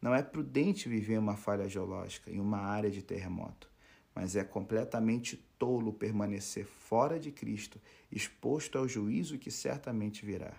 Não 0.00 0.14
é 0.14 0.22
prudente 0.22 0.88
viver 0.88 1.18
uma 1.18 1.36
falha 1.36 1.68
geológica, 1.68 2.30
em 2.30 2.40
uma 2.40 2.58
área 2.58 2.90
de 2.90 3.02
terremoto, 3.02 3.70
mas 4.14 4.34
é 4.34 4.42
completamente 4.42 5.36
tolo 5.58 5.92
permanecer 5.92 6.64
fora 6.64 7.20
de 7.20 7.30
Cristo, 7.30 7.78
exposto 8.10 8.78
ao 8.78 8.88
juízo 8.88 9.38
que 9.38 9.50
certamente 9.50 10.24
virá. 10.24 10.54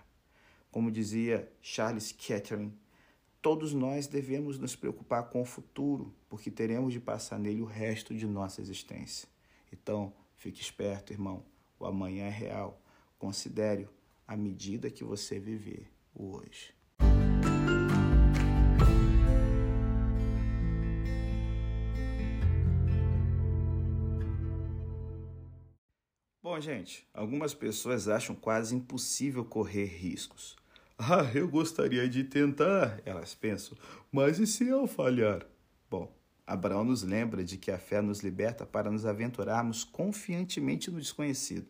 Como 0.70 0.88
dizia 0.88 1.50
Charles 1.60 2.12
Kettering, 2.12 2.72
todos 3.46 3.72
nós 3.72 4.08
devemos 4.08 4.58
nos 4.58 4.74
preocupar 4.74 5.30
com 5.30 5.40
o 5.40 5.44
futuro, 5.44 6.12
porque 6.28 6.50
teremos 6.50 6.92
de 6.92 6.98
passar 6.98 7.38
nele 7.38 7.62
o 7.62 7.64
resto 7.64 8.12
de 8.12 8.26
nossa 8.26 8.60
existência. 8.60 9.28
Então, 9.72 10.12
fique 10.34 10.60
esperto, 10.60 11.12
irmão. 11.12 11.44
O 11.78 11.86
amanhã 11.86 12.24
é 12.24 12.28
real. 12.28 12.82
Considere-o 13.16 13.88
à 14.26 14.36
medida 14.36 14.90
que 14.90 15.04
você 15.04 15.38
viver 15.38 15.88
o 16.12 16.38
hoje. 16.38 16.74
Bom, 26.42 26.60
gente, 26.60 27.06
algumas 27.14 27.54
pessoas 27.54 28.08
acham 28.08 28.34
quase 28.34 28.74
impossível 28.74 29.44
correr 29.44 29.84
riscos. 29.84 30.56
Ah, 30.98 31.30
eu 31.34 31.46
gostaria 31.46 32.08
de 32.08 32.24
tentar, 32.24 33.02
elas 33.04 33.34
pensam, 33.34 33.76
mas 34.10 34.38
e 34.38 34.46
se 34.46 34.66
eu 34.66 34.86
falhar? 34.86 35.46
Bom, 35.90 36.10
Abraão 36.46 36.84
nos 36.84 37.02
lembra 37.02 37.44
de 37.44 37.58
que 37.58 37.70
a 37.70 37.78
fé 37.78 38.00
nos 38.00 38.20
liberta 38.20 38.64
para 38.64 38.90
nos 38.90 39.04
aventurarmos 39.04 39.84
confiantemente 39.84 40.90
no 40.90 40.98
desconhecido. 40.98 41.66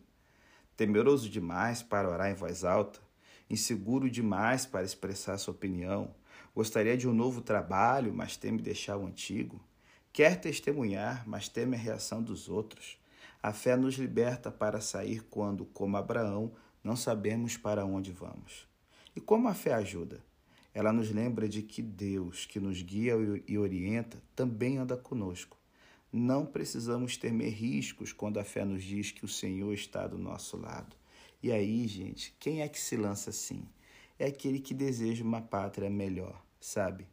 Temeroso 0.77 1.29
demais 1.29 1.83
para 1.83 2.09
orar 2.09 2.31
em 2.31 2.35
voz 2.35 2.63
alta, 2.63 3.01
inseguro 3.49 4.09
demais 4.09 4.65
para 4.65 4.85
expressar 4.85 5.37
sua 5.37 5.53
opinião, 5.53 6.15
gostaria 6.55 6.95
de 6.95 7.05
um 7.05 7.13
novo 7.13 7.41
trabalho, 7.41 8.13
mas 8.13 8.37
teme 8.37 8.61
deixar 8.61 8.95
o 8.95 9.05
antigo, 9.05 9.61
quer 10.13 10.39
testemunhar, 10.39 11.27
mas 11.27 11.49
teme 11.49 11.75
a 11.75 11.79
reação 11.79 12.23
dos 12.23 12.47
outros. 12.47 12.97
A 13.43 13.51
fé 13.51 13.75
nos 13.75 13.95
liberta 13.95 14.49
para 14.49 14.79
sair 14.79 15.21
quando, 15.23 15.65
como 15.65 15.97
Abraão, 15.97 16.53
não 16.81 16.95
sabemos 16.95 17.57
para 17.57 17.85
onde 17.85 18.13
vamos. 18.13 18.66
E 19.17 19.19
como 19.19 19.47
a 19.47 19.53
fé 19.55 19.73
ajuda? 19.73 20.23
Ela 20.71 20.93
nos 20.93 21.09
lembra 21.09 21.49
de 21.49 21.63
que 21.63 21.81
Deus, 21.81 22.45
que 22.45 22.59
nos 22.59 22.83
guia 22.83 23.13
e 23.47 23.57
orienta, 23.57 24.21
também 24.35 24.77
anda 24.77 24.95
conosco. 24.95 25.57
Não 26.13 26.45
precisamos 26.45 27.17
temer 27.17 27.51
riscos 27.51 28.13
quando 28.13 28.39
a 28.39 28.43
fé 28.43 28.63
nos 28.63 28.83
diz 28.83 29.09
que 29.09 29.25
o 29.25 29.27
Senhor 29.27 29.73
está 29.73 30.05
do 30.05 30.19
nosso 30.19 30.55
lado. 30.55 30.95
E 31.41 31.51
aí, 31.51 31.87
gente, 31.87 32.35
quem 32.39 32.61
é 32.61 32.69
que 32.69 32.79
se 32.79 32.95
lança 32.95 33.31
assim? 33.31 33.67
É 34.19 34.27
aquele 34.27 34.59
que 34.59 34.75
deseja 34.75 35.23
uma 35.23 35.41
pátria 35.41 35.89
melhor, 35.89 36.39
sabe? 36.59 37.07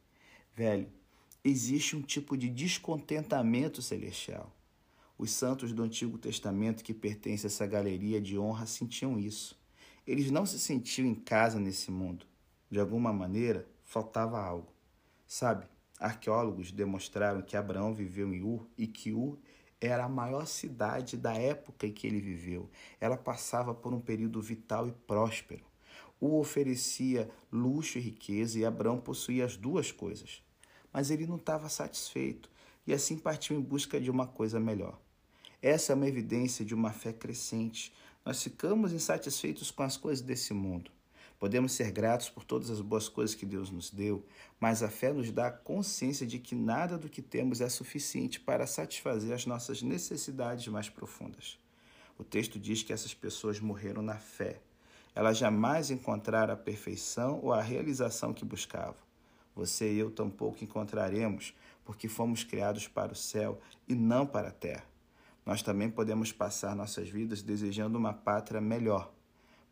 Velho, 0.55 0.87
existe 1.43 1.97
um 1.97 2.03
tipo 2.03 2.37
de 2.37 2.51
descontentamento 2.51 3.81
celestial. 3.81 4.55
Os 5.17 5.31
santos 5.31 5.73
do 5.73 5.83
Antigo 5.83 6.19
Testamento 6.19 6.85
que 6.85 6.93
pertencem 6.93 7.47
a 7.47 7.51
essa 7.51 7.67
galeria 7.67 8.21
de 8.21 8.39
honra 8.39 8.67
sentiam 8.67 9.19
isso. 9.19 9.64
Eles 10.07 10.31
não 10.31 10.45
se 10.45 10.59
sentiam 10.59 11.07
em 11.07 11.15
casa 11.15 11.59
nesse 11.59 11.91
mundo. 11.91 12.27
De 12.71 12.79
alguma 12.79 13.13
maneira, 13.13 13.67
faltava 13.85 14.39
algo. 14.39 14.73
Sabe, 15.27 15.67
arqueólogos 15.99 16.71
demonstraram 16.71 17.41
que 17.41 17.57
Abraão 17.57 17.95
viveu 17.95 18.33
em 18.35 18.43
Ur 18.43 18.67
e 18.77 18.87
que 18.87 19.13
Ur 19.13 19.39
era 19.81 20.05
a 20.05 20.09
maior 20.09 20.47
cidade 20.47 21.17
da 21.17 21.35
época 21.35 21.87
em 21.87 21.93
que 21.93 22.07
ele 22.07 22.21
viveu. 22.21 22.71
Ela 23.01 23.17
passava 23.17 23.75
por 23.75 23.95
um 23.95 24.01
período 24.01 24.41
vital 24.41 24.87
e 24.87 24.93
próspero. 24.93 25.65
Ur 26.21 26.35
oferecia 26.35 27.31
luxo 27.51 27.99
e 27.99 28.01
riqueza 28.01 28.59
e 28.59 28.65
Abraão 28.65 29.01
possuía 29.01 29.45
as 29.45 29.57
duas 29.57 29.91
coisas. 29.91 30.43
Mas 30.93 31.11
ele 31.11 31.27
não 31.27 31.37
estava 31.37 31.69
satisfeito 31.69 32.51
e 32.87 32.93
assim 32.93 33.19
partiu 33.19 33.57
em 33.57 33.61
busca 33.61 34.01
de 34.01 34.11
uma 34.11 34.27
coisa 34.27 34.61
melhor. 34.61 34.99
Essa 35.61 35.93
é 35.93 35.97
uma 35.97 36.07
evidência 36.07 36.63
de 36.63 36.75
uma 36.75 36.93
fé 36.93 37.13
crescente, 37.13 37.93
nós 38.25 38.43
ficamos 38.43 38.93
insatisfeitos 38.93 39.71
com 39.71 39.83
as 39.83 39.97
coisas 39.97 40.25
desse 40.25 40.55
mundo. 40.55 40.91
Podemos 41.39 41.73
ser 41.73 41.91
gratos 41.91 42.31
por 42.31 42.43
todas 42.43 42.71
as 42.71 42.81
boas 42.81 43.09
coisas 43.09 43.35
que 43.35 43.45
Deus 43.45 43.71
nos 43.71 43.91
deu, 43.91 44.25
mas 44.59 44.83
a 44.83 44.89
fé 44.89 45.13
nos 45.13 45.31
dá 45.31 45.49
a 45.49 45.53
consciência 45.53 46.27
de 46.27 46.39
que 46.39 46.55
nada 46.55 46.97
do 46.97 47.09
que 47.09 47.21
temos 47.21 47.61
é 47.61 47.69
suficiente 47.69 48.41
para 48.41 48.67
satisfazer 48.67 49.35
as 49.35 49.45
nossas 49.45 49.83
necessidades 49.83 50.67
mais 50.69 50.89
profundas. 50.89 51.59
O 52.17 52.25
texto 52.25 52.59
diz 52.59 52.83
que 52.83 52.93
essas 52.93 53.13
pessoas 53.13 53.61
morreram 53.61 54.01
na 54.01 54.17
fé. 54.17 54.61
Elas 55.15 55.37
jamais 55.37 55.91
encontraram 55.91 56.55
a 56.55 56.57
perfeição 56.57 57.41
ou 57.43 57.53
a 57.53 57.61
realização 57.61 58.33
que 58.33 58.45
buscavam. 58.45 58.97
Você 59.55 59.93
e 59.93 59.99
eu 59.99 60.11
tampouco 60.11 60.65
encontraremos, 60.65 61.55
porque 61.85 62.09
fomos 62.09 62.43
criados 62.43 62.89
para 62.89 63.13
o 63.13 63.17
céu 63.17 63.61
e 63.87 63.95
não 63.95 64.27
para 64.27 64.49
a 64.49 64.53
terra. 64.53 64.94
Nós 65.45 65.63
também 65.63 65.91
podemos 65.91 66.33
passar 66.33 66.75
nossas 66.75 67.09
vidas 67.09 67.43
desejando 67.43 67.99
uma 67.99 68.13
pátria 68.13 68.61
melhor, 68.61 69.13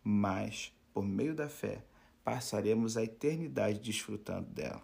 mas, 0.05 0.73
por 0.93 1.05
meio 1.05 1.35
da 1.35 1.49
fé, 1.49 1.85
passaremos 2.23 2.97
a 2.97 3.03
eternidade 3.03 3.81
desfrutando 3.81 4.49
dela. 4.51 4.83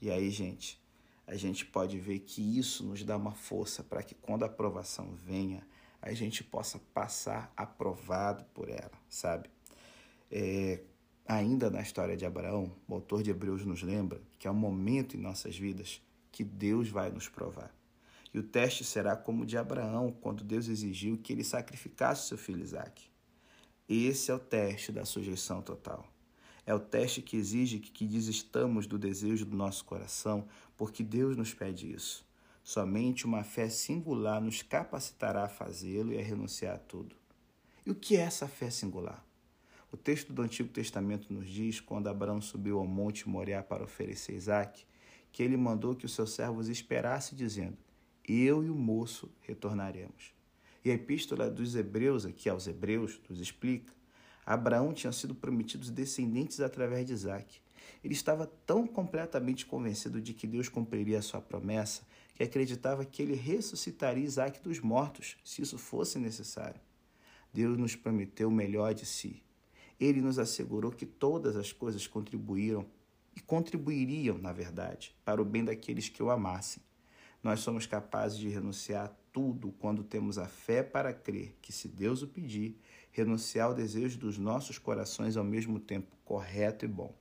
E 0.00 0.10
aí, 0.10 0.30
gente, 0.30 0.80
a 1.26 1.36
gente 1.36 1.64
pode 1.64 1.98
ver 1.98 2.20
que 2.20 2.58
isso 2.58 2.84
nos 2.84 3.02
dá 3.04 3.16
uma 3.16 3.32
força 3.32 3.82
para 3.82 4.02
que 4.02 4.14
quando 4.14 4.42
a 4.42 4.46
aprovação 4.46 5.12
venha, 5.14 5.66
a 6.02 6.12
gente 6.12 6.42
possa 6.42 6.78
passar 6.92 7.52
aprovado 7.56 8.44
por 8.54 8.68
ela, 8.68 8.92
sabe? 9.08 9.48
É, 10.30 10.80
ainda 11.26 11.70
na 11.70 11.80
história 11.80 12.16
de 12.16 12.26
Abraão, 12.26 12.72
o 12.88 12.94
autor 12.94 13.22
de 13.22 13.30
Hebreus 13.30 13.64
nos 13.64 13.82
lembra 13.82 14.20
que 14.38 14.48
é 14.48 14.50
um 14.50 14.54
momento 14.54 15.16
em 15.16 15.20
nossas 15.20 15.56
vidas 15.56 16.02
que 16.32 16.42
Deus 16.42 16.88
vai 16.88 17.10
nos 17.10 17.28
provar. 17.28 17.74
E 18.32 18.38
o 18.38 18.42
teste 18.42 18.84
será 18.84 19.16
como 19.16 19.42
o 19.42 19.46
de 19.46 19.58
Abraão, 19.58 20.12
quando 20.20 20.44
Deus 20.44 20.68
exigiu 20.68 21.18
que 21.18 21.32
ele 21.32 21.44
sacrificasse 21.44 22.28
seu 22.28 22.38
filho 22.38 22.62
Isaque. 22.62 23.10
Esse 23.88 24.30
é 24.30 24.34
o 24.34 24.38
teste 24.38 24.92
da 24.92 25.04
sujeição 25.04 25.60
total. 25.60 26.06
É 26.64 26.72
o 26.72 26.78
teste 26.78 27.20
que 27.20 27.36
exige 27.36 27.80
que 27.80 28.06
desistamos 28.06 28.86
do 28.86 28.98
desejo 28.98 29.44
do 29.44 29.56
nosso 29.56 29.84
coração, 29.84 30.46
porque 30.76 31.02
Deus 31.02 31.36
nos 31.36 31.52
pede 31.52 31.92
isso. 31.92 32.24
Somente 32.62 33.24
uma 33.24 33.42
fé 33.42 33.68
singular 33.68 34.40
nos 34.40 34.62
capacitará 34.62 35.44
a 35.44 35.48
fazê-lo 35.48 36.12
e 36.12 36.18
a 36.18 36.22
renunciar 36.22 36.76
a 36.76 36.78
tudo. 36.78 37.16
E 37.84 37.90
o 37.90 37.94
que 37.94 38.16
é 38.16 38.20
essa 38.20 38.46
fé 38.46 38.70
singular? 38.70 39.24
O 39.90 39.96
texto 39.96 40.32
do 40.32 40.42
Antigo 40.42 40.68
Testamento 40.68 41.32
nos 41.32 41.48
diz, 41.48 41.80
quando 41.80 42.06
Abraão 42.06 42.40
subiu 42.40 42.78
ao 42.78 42.86
monte 42.86 43.28
Moriá 43.28 43.60
para 43.60 43.82
oferecer 43.82 44.36
Isaque, 44.36 44.84
que 45.32 45.42
ele 45.42 45.56
mandou 45.56 45.96
que 45.96 46.06
os 46.06 46.14
seus 46.14 46.32
servos 46.32 46.68
esperassem, 46.68 47.36
dizendo: 47.36 47.76
eu 48.32 48.64
e 48.64 48.70
o 48.70 48.74
moço 48.74 49.30
retornaremos. 49.42 50.34
E 50.84 50.90
a 50.90 50.94
epístola 50.94 51.50
dos 51.50 51.74
Hebreus, 51.74 52.24
aqui 52.24 52.48
aos 52.48 52.66
Hebreus, 52.66 53.20
nos 53.28 53.40
explica: 53.40 53.92
Abraão 54.44 54.92
tinha 54.92 55.12
sido 55.12 55.34
prometido 55.34 55.90
descendentes 55.90 56.60
através 56.60 57.06
de 57.06 57.12
Isaac. 57.12 57.60
Ele 58.02 58.14
estava 58.14 58.46
tão 58.66 58.86
completamente 58.86 59.66
convencido 59.66 60.20
de 60.20 60.32
que 60.32 60.46
Deus 60.46 60.68
cumpriria 60.68 61.18
a 61.18 61.22
sua 61.22 61.40
promessa 61.40 62.02
que 62.34 62.44
acreditava 62.44 63.04
que 63.04 63.20
ele 63.20 63.34
ressuscitaria 63.34 64.24
Isaac 64.24 64.62
dos 64.62 64.80
mortos, 64.80 65.36
se 65.44 65.60
isso 65.60 65.76
fosse 65.76 66.18
necessário. 66.18 66.80
Deus 67.52 67.76
nos 67.76 67.94
prometeu 67.94 68.48
o 68.48 68.52
melhor 68.52 68.94
de 68.94 69.04
si. 69.04 69.42
Ele 69.98 70.22
nos 70.22 70.38
assegurou 70.38 70.90
que 70.90 71.04
todas 71.04 71.54
as 71.54 71.70
coisas 71.70 72.06
contribuíram 72.06 72.86
e 73.36 73.40
contribuiriam, 73.40 74.38
na 74.38 74.52
verdade, 74.52 75.14
para 75.22 75.42
o 75.42 75.44
bem 75.44 75.62
daqueles 75.62 76.08
que 76.08 76.22
o 76.22 76.30
amassem. 76.30 76.82
Nós 77.42 77.60
somos 77.60 77.86
capazes 77.86 78.38
de 78.38 78.48
renunciar 78.48 79.06
a 79.06 79.14
tudo 79.32 79.72
quando 79.78 80.04
temos 80.04 80.38
a 80.38 80.46
fé 80.46 80.82
para 80.82 81.12
crer 81.12 81.56
que, 81.62 81.72
se 81.72 81.88
Deus 81.88 82.22
o 82.22 82.28
pedir, 82.28 82.78
renunciar 83.10 83.68
ao 83.68 83.74
desejo 83.74 84.18
dos 84.18 84.38
nossos 84.38 84.78
corações 84.78 85.36
ao 85.36 85.44
mesmo 85.44 85.80
tempo 85.80 86.16
correto 86.24 86.84
e 86.84 86.88
bom. 86.88 87.14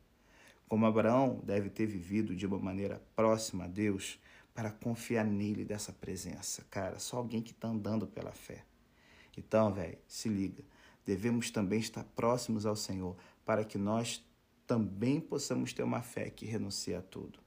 Como 0.68 0.86
Abraão 0.86 1.42
deve 1.44 1.70
ter 1.70 1.86
vivido 1.86 2.36
de 2.36 2.46
uma 2.46 2.60
maneira 2.60 3.02
próxima 3.16 3.66
a 3.66 3.68
Deus 3.68 4.20
para 4.54 4.70
confiar 4.72 5.26
nele 5.26 5.64
dessa 5.64 5.94
presença. 5.94 6.66
Cara, 6.70 7.00
só 7.00 7.18
alguém 7.18 7.42
que 7.42 7.52
está 7.52 7.70
andando 7.70 8.06
pela 8.06 8.32
fé. 8.32 8.66
Então, 9.38 9.74
velho, 9.74 9.98
se 10.06 10.28
liga. 10.28 10.64
Devemos 11.06 11.50
também 11.50 11.80
estar 11.80 12.04
próximos 12.04 12.66
ao 12.66 12.76
Senhor 12.76 13.16
para 13.46 13.64
que 13.64 13.78
nós 13.78 14.24
também 14.68 15.20
possamos 15.20 15.74
ter 15.74 15.82
uma 15.82 16.02
fé 16.02 16.30
que 16.30 16.46
renuncia 16.46 17.00
a 17.00 17.02
tudo. 17.02 17.40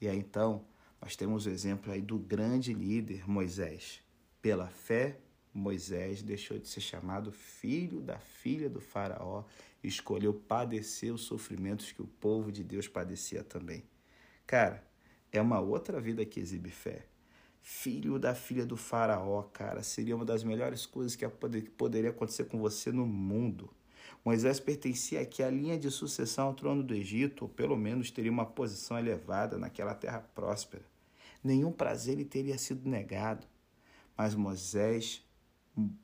E 0.00 0.06
aí 0.06 0.18
então, 0.18 0.64
nós 1.02 1.16
temos 1.16 1.46
o 1.46 1.50
exemplo 1.50 1.92
aí 1.92 2.00
do 2.00 2.16
grande 2.16 2.72
líder 2.72 3.28
Moisés. 3.28 4.00
Pela 4.40 4.68
fé, 4.68 5.18
Moisés 5.52 6.22
deixou 6.22 6.60
de 6.60 6.68
ser 6.68 6.80
chamado 6.80 7.32
filho 7.32 8.00
da 8.00 8.20
filha 8.20 8.70
do 8.70 8.80
Faraó 8.80 9.42
e 9.82 9.88
escolheu 9.88 10.32
padecer 10.32 11.12
os 11.12 11.22
sofrimentos 11.22 11.90
que 11.90 12.00
o 12.00 12.06
povo 12.06 12.52
de 12.52 12.62
Deus 12.62 12.86
padecia 12.86 13.42
também. 13.42 13.82
Cara, 14.46 14.86
é 15.32 15.40
uma 15.40 15.58
outra 15.58 16.00
vida 16.00 16.24
que 16.24 16.38
exibe 16.38 16.70
fé. 16.70 17.06
filho 17.60 18.18
da 18.18 18.34
filha 18.34 18.64
do 18.64 18.76
faraó, 18.76 19.42
cara. 19.42 19.82
Seria 19.82 20.14
uma 20.14 20.24
das 20.24 20.44
melhores 20.44 20.86
coisas 20.86 21.16
que 21.16 21.26
poderia 21.76 22.10
acontecer 22.10 22.44
com 22.44 22.58
você 22.58 22.92
no 22.92 23.06
mundo. 23.06 23.72
Moisés 24.24 24.60
pertencia 24.60 25.20
aqui 25.20 25.42
à 25.42 25.50
linha 25.50 25.78
de 25.78 25.90
sucessão 25.90 26.48
ao 26.48 26.54
trono 26.54 26.82
do 26.82 26.94
Egito, 26.94 27.42
ou 27.42 27.48
pelo 27.48 27.76
menos 27.76 28.10
teria 28.10 28.30
uma 28.30 28.46
posição 28.46 28.98
elevada 28.98 29.58
naquela 29.58 29.94
terra 29.94 30.20
próspera. 30.20 30.91
Nenhum 31.42 31.72
prazer 31.72 32.16
lhe 32.16 32.24
teria 32.24 32.56
sido 32.58 32.88
negado. 32.88 33.46
Mas 34.16 34.34
Moisés 34.34 35.24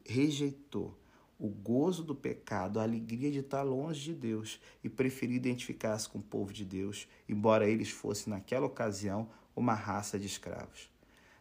rejeitou 0.05 0.99
o 1.39 1.49
gozo 1.49 2.03
do 2.03 2.15
pecado, 2.15 2.81
a 2.81 2.83
alegria 2.83 3.31
de 3.31 3.39
estar 3.39 3.63
longe 3.63 4.03
de 4.03 4.15
Deus 4.15 4.61
e 4.83 4.89
preferiu 4.89 5.37
identificar-se 5.37 6.09
com 6.09 6.19
o 6.19 6.23
povo 6.23 6.53
de 6.53 6.65
Deus, 6.65 7.07
embora 7.29 7.69
eles 7.69 7.91
fossem, 7.91 8.33
naquela 8.33 8.67
ocasião, 8.67 9.31
uma 9.55 9.75
raça 9.75 10.19
de 10.19 10.27
escravos. 10.27 10.91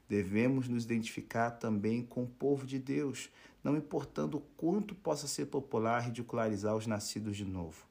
Devemos 0.07 0.67
nos 0.69 0.85
identificar 0.85 1.51
também 1.51 2.05
com 2.05 2.23
o 2.23 2.27
povo 2.27 2.65
de 2.65 2.77
Deus, 2.77 3.29
não 3.63 3.75
importando 3.75 4.37
o 4.37 4.41
quanto 4.55 4.93
possa 4.93 5.27
ser 5.27 5.47
popular 5.47 5.99
ridicularizar 5.99 6.75
os 6.75 6.85
nascidos 6.85 7.35
de 7.35 7.43
novo. 7.43 7.85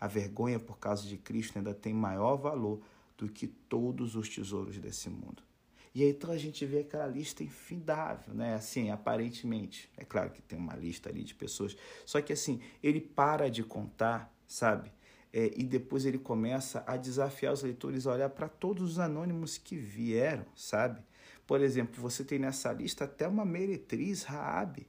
A 0.00 0.06
vergonha 0.06 0.58
por 0.58 0.78
causa 0.78 1.06
de 1.06 1.18
Cristo 1.18 1.58
ainda 1.58 1.74
tem 1.74 1.92
maior 1.92 2.36
valor 2.36 2.80
do 3.20 3.28
que 3.28 3.46
todos 3.46 4.16
os 4.16 4.28
tesouros 4.28 4.78
desse 4.78 5.10
mundo. 5.10 5.42
E 5.94 6.02
aí 6.02 6.10
então 6.10 6.30
a 6.30 6.38
gente 6.38 6.64
vê 6.64 6.78
aquela 6.78 7.06
lista 7.06 7.44
infindável, 7.44 8.32
né? 8.32 8.54
Assim, 8.54 8.90
aparentemente. 8.90 9.90
É 9.96 10.04
claro 10.04 10.30
que 10.30 10.40
tem 10.40 10.58
uma 10.58 10.74
lista 10.74 11.10
ali 11.10 11.22
de 11.22 11.34
pessoas. 11.34 11.76
Só 12.06 12.22
que 12.22 12.32
assim, 12.32 12.60
ele 12.82 13.00
para 13.00 13.50
de 13.50 13.62
contar, 13.62 14.34
sabe? 14.46 14.90
É, 15.32 15.52
e 15.54 15.64
depois 15.64 16.06
ele 16.06 16.18
começa 16.18 16.82
a 16.86 16.96
desafiar 16.96 17.52
os 17.52 17.62
leitores 17.62 18.06
a 18.06 18.12
olhar 18.12 18.30
para 18.30 18.48
todos 18.48 18.92
os 18.92 18.98
anônimos 18.98 19.58
que 19.58 19.76
vieram, 19.76 20.46
sabe? 20.56 21.02
Por 21.46 21.60
exemplo, 21.60 22.00
você 22.00 22.24
tem 22.24 22.38
nessa 22.38 22.72
lista 22.72 23.04
até 23.04 23.28
uma 23.28 23.44
meretriz, 23.44 24.22
Raabe. 24.22 24.86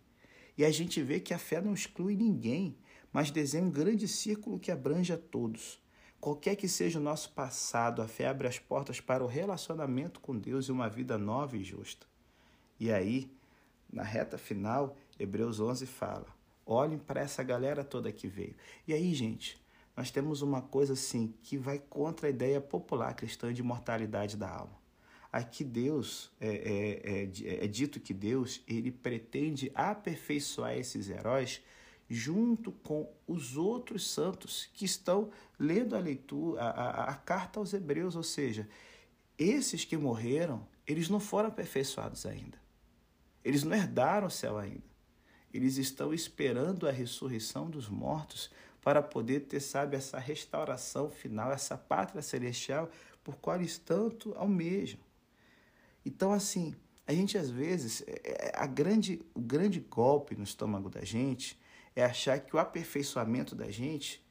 E 0.57 0.63
a 0.63 0.71
gente 0.71 1.01
vê 1.01 1.19
que 1.19 1.33
a 1.33 1.37
fé 1.37 1.59
não 1.61 1.73
exclui 1.73 2.15
ninguém, 2.15 2.77
mas 3.11 3.29
desenha 3.29 3.63
um 3.63 3.71
grande 3.71 4.07
círculo 4.07 4.59
que 4.59 4.71
abrange 4.71 5.11
a 5.11 5.17
todos. 5.17 5.80
Qualquer 6.21 6.55
que 6.55 6.67
seja 6.67 6.99
o 6.99 7.01
nosso 7.01 7.31
passado, 7.31 7.99
a 7.99 8.07
fé 8.07 8.27
abre 8.27 8.47
as 8.47 8.59
portas 8.59 9.01
para 9.01 9.23
o 9.23 9.27
relacionamento 9.27 10.19
com 10.19 10.37
Deus 10.37 10.67
e 10.67 10.71
uma 10.71 10.87
vida 10.87 11.17
nova 11.17 11.57
e 11.57 11.63
justa. 11.63 12.05
E 12.79 12.91
aí, 12.91 13.35
na 13.91 14.03
reta 14.03 14.37
final, 14.37 14.95
Hebreus 15.19 15.59
11 15.59 15.87
fala: 15.87 16.27
olhem 16.63 16.99
para 16.99 17.21
essa 17.21 17.41
galera 17.41 17.83
toda 17.83 18.11
que 18.11 18.27
veio. 18.27 18.55
E 18.87 18.93
aí, 18.93 19.15
gente, 19.15 19.59
nós 19.97 20.11
temos 20.11 20.43
uma 20.43 20.61
coisa 20.61 20.93
assim 20.93 21.33
que 21.41 21.57
vai 21.57 21.79
contra 21.79 22.27
a 22.27 22.29
ideia 22.29 22.61
popular 22.61 23.15
cristã 23.15 23.51
de 23.51 23.63
mortalidade 23.63 24.37
da 24.37 24.47
alma. 24.47 24.79
Aqui 25.33 25.63
Deus 25.63 26.31
é, 26.39 26.49
é, 26.49 27.61
é, 27.61 27.65
é 27.65 27.67
dito 27.67 27.99
que 27.99 28.13
Deus 28.13 28.61
ele 28.67 28.91
pretende 28.91 29.71
aperfeiçoar 29.73 30.77
esses 30.77 31.09
heróis 31.09 31.63
junto 32.13 32.73
com 32.73 33.09
os 33.25 33.55
outros 33.55 34.11
santos 34.11 34.69
que 34.73 34.83
estão 34.83 35.31
lendo 35.57 35.95
a 35.95 35.99
leitura, 35.99 36.61
a, 36.61 36.69
a, 36.69 37.03
a, 37.11 37.15
carta 37.15 37.57
aos 37.57 37.73
Hebreus, 37.73 38.17
ou 38.17 38.23
seja, 38.23 38.67
esses 39.37 39.85
que 39.85 39.95
morreram, 39.95 40.67
eles 40.85 41.07
não 41.07 41.21
foram 41.21 41.47
aperfeiçoados 41.47 42.25
ainda. 42.25 42.59
Eles 43.45 43.63
não 43.63 43.73
herdaram 43.73 44.27
o 44.27 44.31
céu 44.31 44.57
ainda. 44.57 44.83
Eles 45.53 45.77
estão 45.77 46.13
esperando 46.13 46.85
a 46.85 46.91
ressurreição 46.91 47.69
dos 47.69 47.87
mortos 47.87 48.51
para 48.81 49.01
poder 49.01 49.41
ter, 49.41 49.61
sabe, 49.61 49.95
essa 49.95 50.19
restauração 50.19 51.09
final, 51.09 51.49
essa 51.49 51.77
pátria 51.77 52.21
celestial 52.21 52.89
por 53.23 53.37
qual 53.37 53.55
eles 53.55 53.77
tanto 53.77 54.33
almejam. 54.35 54.99
Então, 56.05 56.33
assim, 56.33 56.75
a 57.07 57.13
gente 57.13 57.37
às 57.37 57.49
vezes, 57.49 58.03
é, 58.05 58.49
é, 58.49 58.51
a 58.53 58.67
grande, 58.67 59.21
o 59.33 59.39
grande 59.39 59.79
golpe 59.79 60.35
no 60.35 60.43
estômago 60.43 60.89
da 60.89 61.05
gente 61.05 61.60
é 61.95 62.03
achar 62.03 62.39
que 62.39 62.55
o 62.55 62.59
aperfeiçoamento 62.59 63.55
da 63.55 63.69
gente 63.69 64.25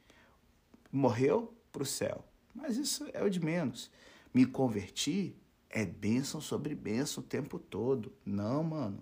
morreu 0.91 1.55
para 1.71 1.83
o 1.83 1.87
céu. 1.87 2.25
Mas 2.55 2.77
isso 2.77 3.07
é 3.13 3.23
o 3.23 3.31
de 3.31 3.41
menos. 3.41 3.91
Me 4.33 4.47
converti 4.47 5.37
é 5.73 5.87
bênção 5.87 6.41
sobre 6.41 6.75
bênção 6.75 7.23
o 7.23 7.27
tempo 7.27 7.59
todo. 7.59 8.13
Não, 8.27 8.63
mano. 8.65 9.01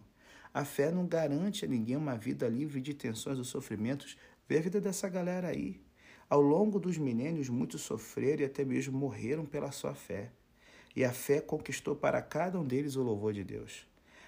A 0.52 0.64
fé 0.64 0.90
não 0.90 1.06
garante 1.06 1.64
a 1.64 1.68
ninguém 1.68 1.96
uma 1.96 2.16
vida 2.16 2.46
livre 2.46 2.80
de 2.80 2.92
tensões 2.92 3.38
ou 3.38 3.44
sofrimentos. 3.44 4.18
Vê 4.46 4.58
a 4.58 4.60
vida 4.60 4.80
dessa 4.80 5.08
galera 5.08 5.48
aí. 5.48 5.80
Ao 6.28 6.42
longo 6.42 6.78
dos 6.78 6.98
milênios, 6.98 7.48
muitos 7.48 7.80
sofreram 7.80 8.42
e 8.42 8.44
até 8.44 8.64
mesmo 8.64 8.98
morreram 8.98 9.46
pela 9.46 9.72
sua 9.72 9.94
fé. 9.94 10.30
E 10.94 11.04
a 11.04 11.12
fé 11.12 11.40
conquistou 11.40 11.96
para 11.96 12.20
cada 12.20 12.60
um 12.60 12.64
deles 12.66 12.96
o 12.96 13.02
louvor 13.02 13.32
de 13.32 13.44
Deus. 13.44 13.86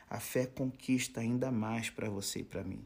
A 0.09 0.19
fé 0.19 0.47
conquista 0.47 1.21
ainda 1.21 1.51
mais 1.51 1.91
para 1.91 2.09
você 2.09 2.41
e 2.41 2.45
para 2.45 2.65
mim. 2.65 2.83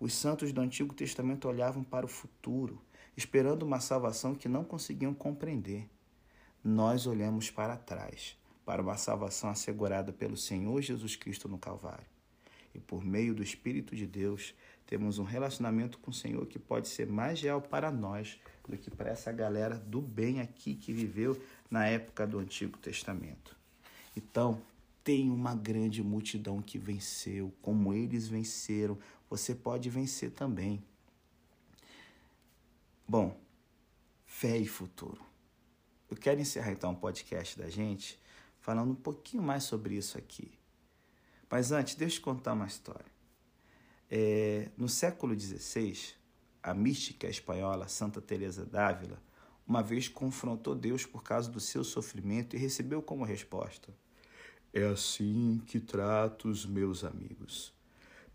Os 0.00 0.14
santos 0.14 0.50
do 0.50 0.62
Antigo 0.62 0.94
Testamento 0.94 1.46
olhavam 1.46 1.84
para 1.84 2.06
o 2.06 2.08
futuro, 2.08 2.80
esperando 3.14 3.64
uma 3.64 3.80
salvação 3.80 4.34
que 4.34 4.48
não 4.48 4.64
conseguiam 4.64 5.12
compreender. 5.12 5.86
Nós 6.64 7.06
olhamos 7.06 7.50
para 7.50 7.76
trás, 7.76 8.34
para 8.64 8.80
uma 8.80 8.96
salvação 8.96 9.50
assegurada 9.50 10.10
pelo 10.10 10.38
Senhor 10.38 10.80
Jesus 10.80 11.16
Cristo 11.16 11.50
no 11.50 11.58
Calvário. 11.58 12.06
E 12.74 12.78
por 12.78 13.04
meio 13.04 13.34
do 13.34 13.42
Espírito 13.42 13.94
de 13.94 14.06
Deus, 14.06 14.54
temos 14.86 15.18
um 15.18 15.24
relacionamento 15.24 15.98
com 15.98 16.10
o 16.10 16.14
Senhor 16.14 16.46
que 16.46 16.58
pode 16.58 16.88
ser 16.88 17.06
mais 17.06 17.42
real 17.42 17.60
para 17.60 17.90
nós 17.90 18.40
do 18.66 18.78
que 18.78 18.90
para 18.90 19.10
essa 19.10 19.30
galera 19.30 19.76
do 19.76 20.00
bem 20.00 20.40
aqui 20.40 20.74
que 20.74 20.94
viveu 20.94 21.38
na 21.70 21.86
época 21.86 22.26
do 22.26 22.38
Antigo 22.38 22.78
Testamento. 22.78 23.54
Então, 24.16 24.62
tem 25.02 25.30
uma 25.30 25.54
grande 25.54 26.02
multidão 26.02 26.60
que 26.60 26.78
venceu, 26.78 27.52
como 27.62 27.94
eles 27.94 28.28
venceram, 28.28 28.98
você 29.28 29.54
pode 29.54 29.88
vencer 29.88 30.30
também. 30.30 30.82
Bom, 33.08 33.38
fé 34.26 34.56
e 34.56 34.66
futuro. 34.66 35.20
Eu 36.10 36.16
quero 36.16 36.40
encerrar 36.40 36.72
então 36.72 36.92
o 36.92 36.96
podcast 36.96 37.58
da 37.58 37.68
gente 37.68 38.20
falando 38.60 38.92
um 38.92 38.96
pouquinho 38.96 39.42
mais 39.42 39.64
sobre 39.64 39.96
isso 39.96 40.18
aqui. 40.18 40.52
Mas 41.48 41.72
antes, 41.72 41.94
deixa 41.94 42.18
eu 42.18 42.22
contar 42.22 42.52
uma 42.52 42.66
história. 42.66 43.10
É, 44.08 44.70
no 44.76 44.88
século 44.88 45.38
XVI, 45.38 46.14
a 46.62 46.74
mística 46.74 47.28
espanhola 47.28 47.88
Santa 47.88 48.20
Teresa 48.20 48.64
d'Ávila 48.64 49.20
uma 49.66 49.82
vez 49.82 50.08
confrontou 50.08 50.74
Deus 50.74 51.06
por 51.06 51.22
causa 51.22 51.48
do 51.48 51.60
seu 51.60 51.84
sofrimento 51.84 52.56
e 52.56 52.58
recebeu 52.58 53.00
como 53.00 53.24
resposta: 53.24 53.94
É 54.72 54.84
assim 54.84 55.60
que 55.66 55.80
trato 55.80 56.48
os 56.48 56.64
meus 56.64 57.02
amigos. 57.02 57.74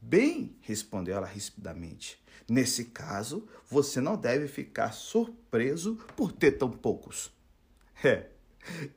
Bem, 0.02 0.56
respondeu 0.60 1.15
ela 1.15 1.26
rispidamente. 1.26 2.21
Nesse 2.48 2.86
caso, 2.86 3.48
você 3.69 4.02
não 4.02 4.17
deve 4.17 4.48
ficar 4.50 4.91
surpreso 4.91 5.95
por 6.15 6.34
ter 6.34 6.52
tão 6.52 6.69
poucos. 6.69 7.32
É, 8.04 8.30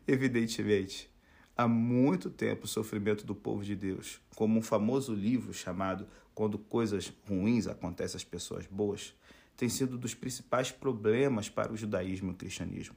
evidentemente, 0.07 1.09
há 1.57 1.69
muito 1.69 2.29
tempo 2.29 2.65
o 2.65 2.69
sofrimento 2.69 3.25
do 3.25 3.35
povo 3.35 3.65
de 3.65 3.77
Deus, 3.77 4.21
como 4.35 4.59
um 4.59 4.63
famoso 4.63 5.15
livro 5.15 5.55
chamado 5.55 6.09
Quando 6.35 6.59
Coisas 6.59 7.13
Ruins 7.29 7.69
Acontecem 7.69 8.17
às 8.17 8.25
Pessoas 8.25 8.67
Boas, 8.67 9.15
tem 9.57 9.69
sido 9.69 9.97
dos 9.97 10.15
principais 10.15 10.73
problemas 10.73 11.49
para 11.49 11.73
o 11.73 11.77
judaísmo 11.77 12.31
e 12.31 12.35
o 12.35 12.37
cristianismo 12.37 12.97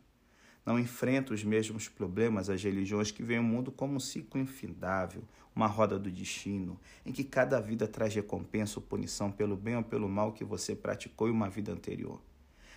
não 0.65 0.79
enfrenta 0.79 1.33
os 1.33 1.43
mesmos 1.43 1.87
problemas 1.87 2.49
as 2.49 2.63
religiões 2.63 3.11
que 3.11 3.23
veem 3.23 3.39
o 3.39 3.43
mundo 3.43 3.71
como 3.71 3.95
um 3.95 3.99
ciclo 3.99 4.39
infindável, 4.39 5.23
uma 5.55 5.67
roda 5.67 5.99
do 5.99 6.09
destino, 6.09 6.79
em 7.05 7.11
que 7.11 7.23
cada 7.23 7.59
vida 7.59 7.87
traz 7.87 8.13
recompensa 8.13 8.79
ou 8.79 8.85
punição 8.85 9.31
pelo 9.31 9.57
bem 9.57 9.75
ou 9.75 9.83
pelo 9.83 10.07
mal 10.07 10.31
que 10.31 10.43
você 10.43 10.75
praticou 10.75 11.27
em 11.27 11.31
uma 11.31 11.49
vida 11.49 11.71
anterior. 11.71 12.21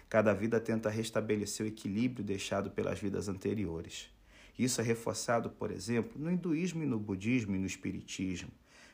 Cada 0.08 0.32
vida 0.32 0.60
tenta 0.60 0.90
restabelecer 0.90 1.66
o 1.66 1.68
equilíbrio 1.68 2.24
deixado 2.24 2.70
pelas 2.70 2.98
vidas 2.98 3.28
anteriores. 3.28 4.08
Isso 4.58 4.80
é 4.80 4.84
reforçado, 4.84 5.50
por 5.50 5.70
exemplo, 5.70 6.12
no 6.20 6.30
hinduísmo 6.30 6.82
e 6.82 6.86
no 6.86 6.98
budismo 6.98 7.56
e 7.56 7.58
no 7.58 7.66
espiritismo, 7.66 8.50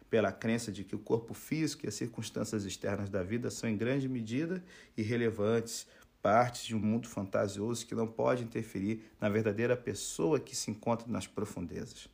pela 0.09 0.33
crença 0.33 0.73
de 0.73 0.83
que 0.83 0.97
o 0.97 0.99
corpo 0.99 1.35
físico 1.35 1.85
e 1.85 1.89
as 1.89 1.95
circunstâncias 1.95 2.65
externas 2.65 3.11
da 3.11 3.23
vida 3.23 3.51
são 3.51 3.69
em 3.69 3.77
grande 3.77 4.09
medida 4.09 4.65
irrelevantes 4.97 5.87
partes 6.23 6.65
de 6.65 6.77
um 6.77 6.79
mundo 6.79 7.09
fantasioso 7.09 7.87
que 7.87 7.95
não 7.95 8.07
pode 8.07 8.45
interferir 8.45 9.03
na 9.21 9.29
verdadeira 9.29 9.77
pessoa 9.77 10.39
que 10.39 10.55
se 10.55 10.71
encontra 10.71 11.09
nas 11.09 11.27
profundezas. 11.27 12.09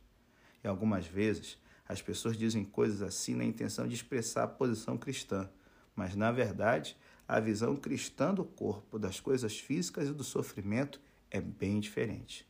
E 0.63 0.67
algumas 0.67 1.05
vezes 1.05 1.57
as 1.87 2.01
pessoas 2.01 2.37
dizem 2.37 2.63
coisas 2.63 3.01
assim 3.01 3.35
na 3.35 3.45
intenção 3.45 3.87
de 3.87 3.95
expressar 3.95 4.43
a 4.43 4.47
posição 4.47 4.97
cristã, 4.97 5.49
mas 5.95 6.15
na 6.15 6.31
verdade 6.31 6.97
a 7.27 7.39
visão 7.39 7.75
cristã 7.75 8.33
do 8.33 8.45
corpo, 8.45 8.97
das 8.97 9.19
coisas 9.19 9.59
físicas 9.59 10.07
e 10.07 10.13
do 10.13 10.23
sofrimento 10.23 11.01
é 11.29 11.41
bem 11.41 11.79
diferente. 11.79 12.47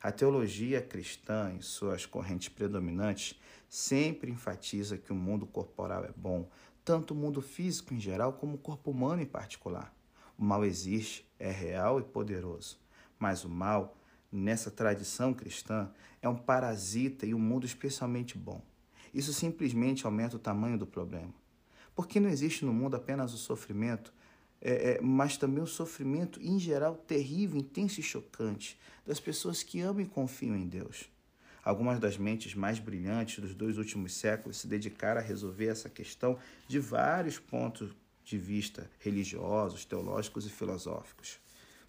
A 0.00 0.10
teologia 0.10 0.80
cristã, 0.82 1.52
em 1.52 1.60
suas 1.60 2.06
correntes 2.06 2.48
predominantes, 2.48 3.38
sempre 3.68 4.30
enfatiza 4.30 4.98
que 4.98 5.12
o 5.12 5.16
mundo 5.16 5.46
corporal 5.46 6.04
é 6.04 6.12
bom, 6.16 6.48
tanto 6.84 7.14
o 7.14 7.16
mundo 7.16 7.40
físico 7.40 7.94
em 7.94 8.00
geral 8.00 8.32
como 8.32 8.54
o 8.54 8.58
corpo 8.58 8.90
humano 8.90 9.22
em 9.22 9.26
particular. 9.26 9.94
O 10.42 10.44
mal 10.44 10.64
existe, 10.64 11.24
é 11.38 11.52
real 11.52 12.00
e 12.00 12.02
poderoso, 12.02 12.76
mas 13.16 13.44
o 13.44 13.48
mal 13.48 13.96
nessa 14.32 14.72
tradição 14.72 15.32
cristã 15.32 15.88
é 16.20 16.28
um 16.28 16.34
parasita 16.34 17.24
e 17.24 17.32
um 17.32 17.38
mundo 17.38 17.64
especialmente 17.64 18.36
bom. 18.36 18.60
Isso 19.14 19.32
simplesmente 19.32 20.04
aumenta 20.04 20.34
o 20.34 20.40
tamanho 20.40 20.76
do 20.76 20.84
problema. 20.84 21.32
Porque 21.94 22.18
não 22.18 22.28
existe 22.28 22.64
no 22.64 22.74
mundo 22.74 22.96
apenas 22.96 23.32
o 23.32 23.38
sofrimento, 23.38 24.12
é, 24.60 24.94
é, 24.94 25.00
mas 25.00 25.36
também 25.36 25.62
o 25.62 25.66
sofrimento, 25.66 26.42
em 26.42 26.58
geral, 26.58 26.96
terrível, 26.96 27.60
intenso 27.60 28.00
e 28.00 28.02
chocante 28.02 28.76
das 29.06 29.20
pessoas 29.20 29.62
que 29.62 29.80
amam 29.80 30.02
e 30.02 30.06
confiam 30.06 30.56
em 30.56 30.66
Deus. 30.66 31.08
Algumas 31.62 32.00
das 32.00 32.18
mentes 32.18 32.52
mais 32.56 32.80
brilhantes 32.80 33.38
dos 33.38 33.54
dois 33.54 33.78
últimos 33.78 34.12
séculos 34.12 34.56
se 34.56 34.66
dedicaram 34.66 35.20
a 35.20 35.24
resolver 35.24 35.68
essa 35.68 35.88
questão 35.88 36.36
de 36.66 36.80
vários 36.80 37.38
pontos 37.38 37.94
de 38.24 38.38
vista 38.38 38.90
religiosos, 38.98 39.84
teológicos 39.84 40.46
e 40.46 40.50
filosóficos. 40.50 41.40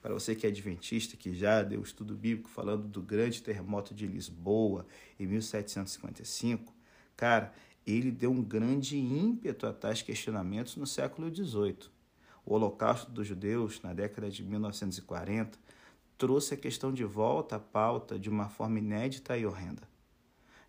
Para 0.01 0.13
você 0.13 0.35
que 0.35 0.45
é 0.45 0.49
adventista, 0.49 1.15
que 1.15 1.33
já 1.33 1.63
deu 1.63 1.81
estudo 1.81 2.15
bíblico 2.15 2.49
falando 2.49 2.87
do 2.87 3.01
grande 3.01 3.41
terremoto 3.41 3.93
de 3.93 4.05
Lisboa 4.05 4.85
em 5.19 5.25
1755, 5.25 6.73
cara, 7.15 7.53
ele 7.85 8.11
deu 8.11 8.31
um 8.31 8.43
grande 8.43 8.97
ímpeto 8.97 9.65
a 9.65 9.73
tais 9.73 10.01
questionamentos 10.01 10.75
no 10.75 10.85
século 10.85 11.33
XVIII. 11.33 11.89
O 12.45 12.53
Holocausto 12.53 13.11
dos 13.11 13.25
Judeus, 13.27 13.81
na 13.81 13.93
década 13.93 14.29
de 14.29 14.43
1940, 14.43 15.57
trouxe 16.17 16.53
a 16.53 16.57
questão 16.57 16.93
de 16.93 17.05
volta 17.05 17.55
à 17.55 17.59
pauta 17.59 18.19
de 18.19 18.29
uma 18.29 18.49
forma 18.49 18.79
inédita 18.79 19.37
e 19.37 19.45
horrenda 19.45 19.92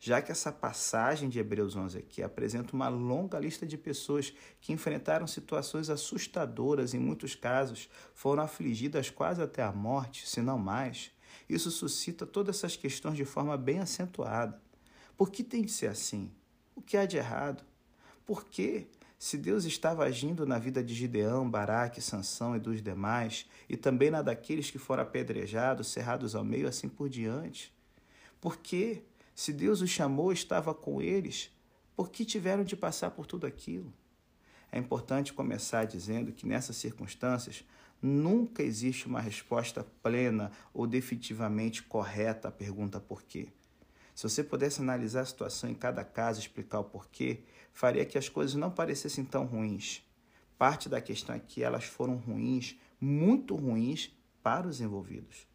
já 0.04 0.20
que 0.20 0.30
essa 0.30 0.52
passagem 0.52 1.30
de 1.30 1.38
Hebreus 1.38 1.74
11 1.74 1.96
aqui 1.96 2.22
apresenta 2.22 2.74
uma 2.74 2.90
longa 2.90 3.38
lista 3.38 3.66
de 3.66 3.78
pessoas 3.78 4.34
que 4.60 4.70
enfrentaram 4.70 5.26
situações 5.26 5.88
assustadoras, 5.88 6.92
em 6.92 6.98
muitos 6.98 7.34
casos 7.34 7.88
foram 8.12 8.42
afligidas 8.42 9.08
quase 9.08 9.40
até 9.40 9.62
a 9.62 9.72
morte, 9.72 10.28
se 10.28 10.42
não 10.42 10.58
mais. 10.58 11.10
Isso 11.48 11.70
suscita 11.70 12.26
todas 12.26 12.56
essas 12.56 12.76
questões 12.76 13.16
de 13.16 13.24
forma 13.24 13.56
bem 13.56 13.78
acentuada. 13.78 14.60
Por 15.16 15.30
que 15.30 15.42
tem 15.42 15.62
de 15.62 15.72
ser 15.72 15.86
assim? 15.86 16.30
O 16.76 16.82
que 16.82 16.98
há 16.98 17.06
de 17.06 17.16
errado? 17.16 17.64
Por 18.26 18.44
que, 18.44 18.86
se 19.18 19.38
Deus 19.38 19.64
estava 19.64 20.04
agindo 20.04 20.44
na 20.44 20.58
vida 20.58 20.84
de 20.84 20.92
Gideão, 20.92 21.48
Baraque, 21.48 22.02
Sansão 22.02 22.54
e 22.54 22.60
dos 22.60 22.82
demais, 22.82 23.48
e 23.70 23.74
também 23.74 24.10
na 24.10 24.20
daqueles 24.20 24.70
que 24.70 24.76
foram 24.76 25.02
apedrejados, 25.02 25.86
cerrados 25.86 26.34
ao 26.34 26.44
meio, 26.44 26.68
assim 26.68 26.90
por 26.90 27.08
diante? 27.08 27.72
Por 28.38 28.58
que, 28.58 29.02
se 29.34 29.52
Deus 29.52 29.80
os 29.80 29.90
chamou, 29.90 30.32
estava 30.32 30.72
com 30.72 31.02
eles, 31.02 31.50
por 31.96 32.10
que 32.10 32.24
tiveram 32.24 32.64
de 32.64 32.76
passar 32.76 33.10
por 33.10 33.26
tudo 33.26 33.46
aquilo? 33.46 33.92
É 34.70 34.78
importante 34.78 35.32
começar 35.32 35.84
dizendo 35.84 36.32
que 36.32 36.46
nessas 36.46 36.76
circunstâncias 36.76 37.64
nunca 38.02 38.62
existe 38.62 39.06
uma 39.06 39.20
resposta 39.20 39.86
plena 40.02 40.52
ou 40.72 40.86
definitivamente 40.86 41.82
correta 41.82 42.48
à 42.48 42.52
pergunta 42.52 43.00
por 43.00 43.22
quê. 43.22 43.48
Se 44.14 44.22
você 44.22 44.44
pudesse 44.44 44.80
analisar 44.80 45.22
a 45.22 45.26
situação 45.26 45.70
em 45.70 45.74
cada 45.74 46.04
caso 46.04 46.38
e 46.38 46.42
explicar 46.42 46.80
o 46.80 46.84
porquê, 46.84 47.42
faria 47.72 48.04
que 48.04 48.18
as 48.18 48.28
coisas 48.28 48.54
não 48.54 48.70
parecessem 48.70 49.24
tão 49.24 49.44
ruins. 49.44 50.02
Parte 50.56 50.88
da 50.88 51.00
questão 51.00 51.34
é 51.34 51.40
que 51.40 51.62
elas 51.62 51.84
foram 51.84 52.16
ruins, 52.16 52.76
muito 53.00 53.56
ruins 53.56 54.12
para 54.42 54.68
os 54.68 54.80
envolvidos. 54.80 55.46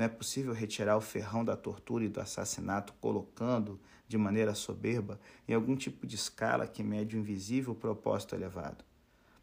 Não 0.00 0.06
é 0.06 0.08
possível 0.08 0.54
retirar 0.54 0.96
o 0.96 1.00
ferrão 1.02 1.44
da 1.44 1.54
tortura 1.54 2.02
e 2.02 2.08
do 2.08 2.22
assassinato 2.22 2.94
colocando, 3.02 3.78
de 4.08 4.16
maneira 4.16 4.54
soberba, 4.54 5.20
em 5.46 5.52
algum 5.52 5.76
tipo 5.76 6.06
de 6.06 6.14
escala 6.16 6.66
que 6.66 6.82
mede 6.82 7.16
o 7.16 7.18
invisível 7.18 7.74
propósito 7.74 8.34
elevado. 8.34 8.82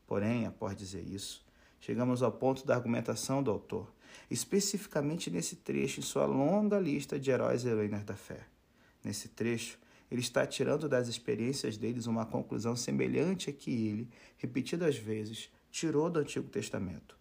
Porém, 0.07 0.47
após 0.47 0.75
dizer 0.75 1.03
isso, 1.03 1.45
chegamos 1.79 2.23
ao 2.23 2.31
ponto 2.31 2.65
da 2.65 2.73
argumentação 2.73 3.43
do 3.43 3.51
autor, 3.51 3.93
especificamente 4.31 5.29
nesse 5.29 5.57
trecho 5.57 5.99
em 5.99 6.03
sua 6.03 6.25
longa 6.25 6.79
lista 6.79 7.19
de 7.19 7.29
heróis 7.29 7.63
e 7.63 7.67
heroínas 7.67 8.03
da 8.03 8.15
fé. 8.15 8.47
Nesse 9.03 9.27
trecho, 9.27 9.77
ele 10.09 10.21
está 10.21 10.43
tirando 10.43 10.89
das 10.89 11.07
experiências 11.07 11.77
deles 11.77 12.07
uma 12.07 12.25
conclusão 12.25 12.75
semelhante 12.75 13.51
a 13.51 13.53
que 13.53 13.69
ele, 13.69 14.09
repetidas 14.39 14.97
vezes, 14.97 15.51
tirou 15.69 16.09
do 16.09 16.17
Antigo 16.17 16.49
Testamento. 16.49 17.15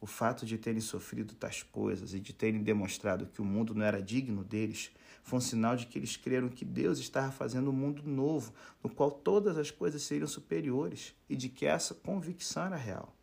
O 0.00 0.06
fato 0.06 0.46
de 0.46 0.56
terem 0.56 0.80
sofrido 0.80 1.34
tais 1.34 1.62
coisas 1.62 2.14
e 2.14 2.20
de 2.20 2.32
terem 2.32 2.62
demonstrado 2.62 3.26
que 3.26 3.42
o 3.42 3.44
mundo 3.44 3.74
não 3.74 3.84
era 3.84 4.00
digno 4.00 4.44
deles 4.44 4.92
foi 5.24 5.38
um 5.38 5.42
sinal 5.42 5.76
de 5.76 5.86
que 5.86 5.98
eles 5.98 6.16
creram 6.16 6.48
que 6.48 6.64
Deus 6.64 6.98
estava 6.98 7.32
fazendo 7.32 7.70
um 7.70 7.74
mundo 7.74 8.02
novo, 8.04 8.52
no 8.82 8.88
qual 8.88 9.10
todas 9.10 9.58
as 9.58 9.70
coisas 9.70 10.02
seriam 10.02 10.28
superiores 10.28 11.14
e 11.28 11.34
de 11.34 11.48
que 11.48 11.66
essa 11.66 11.94
convicção 11.94 12.66
era 12.66 12.76
real. 12.76 13.14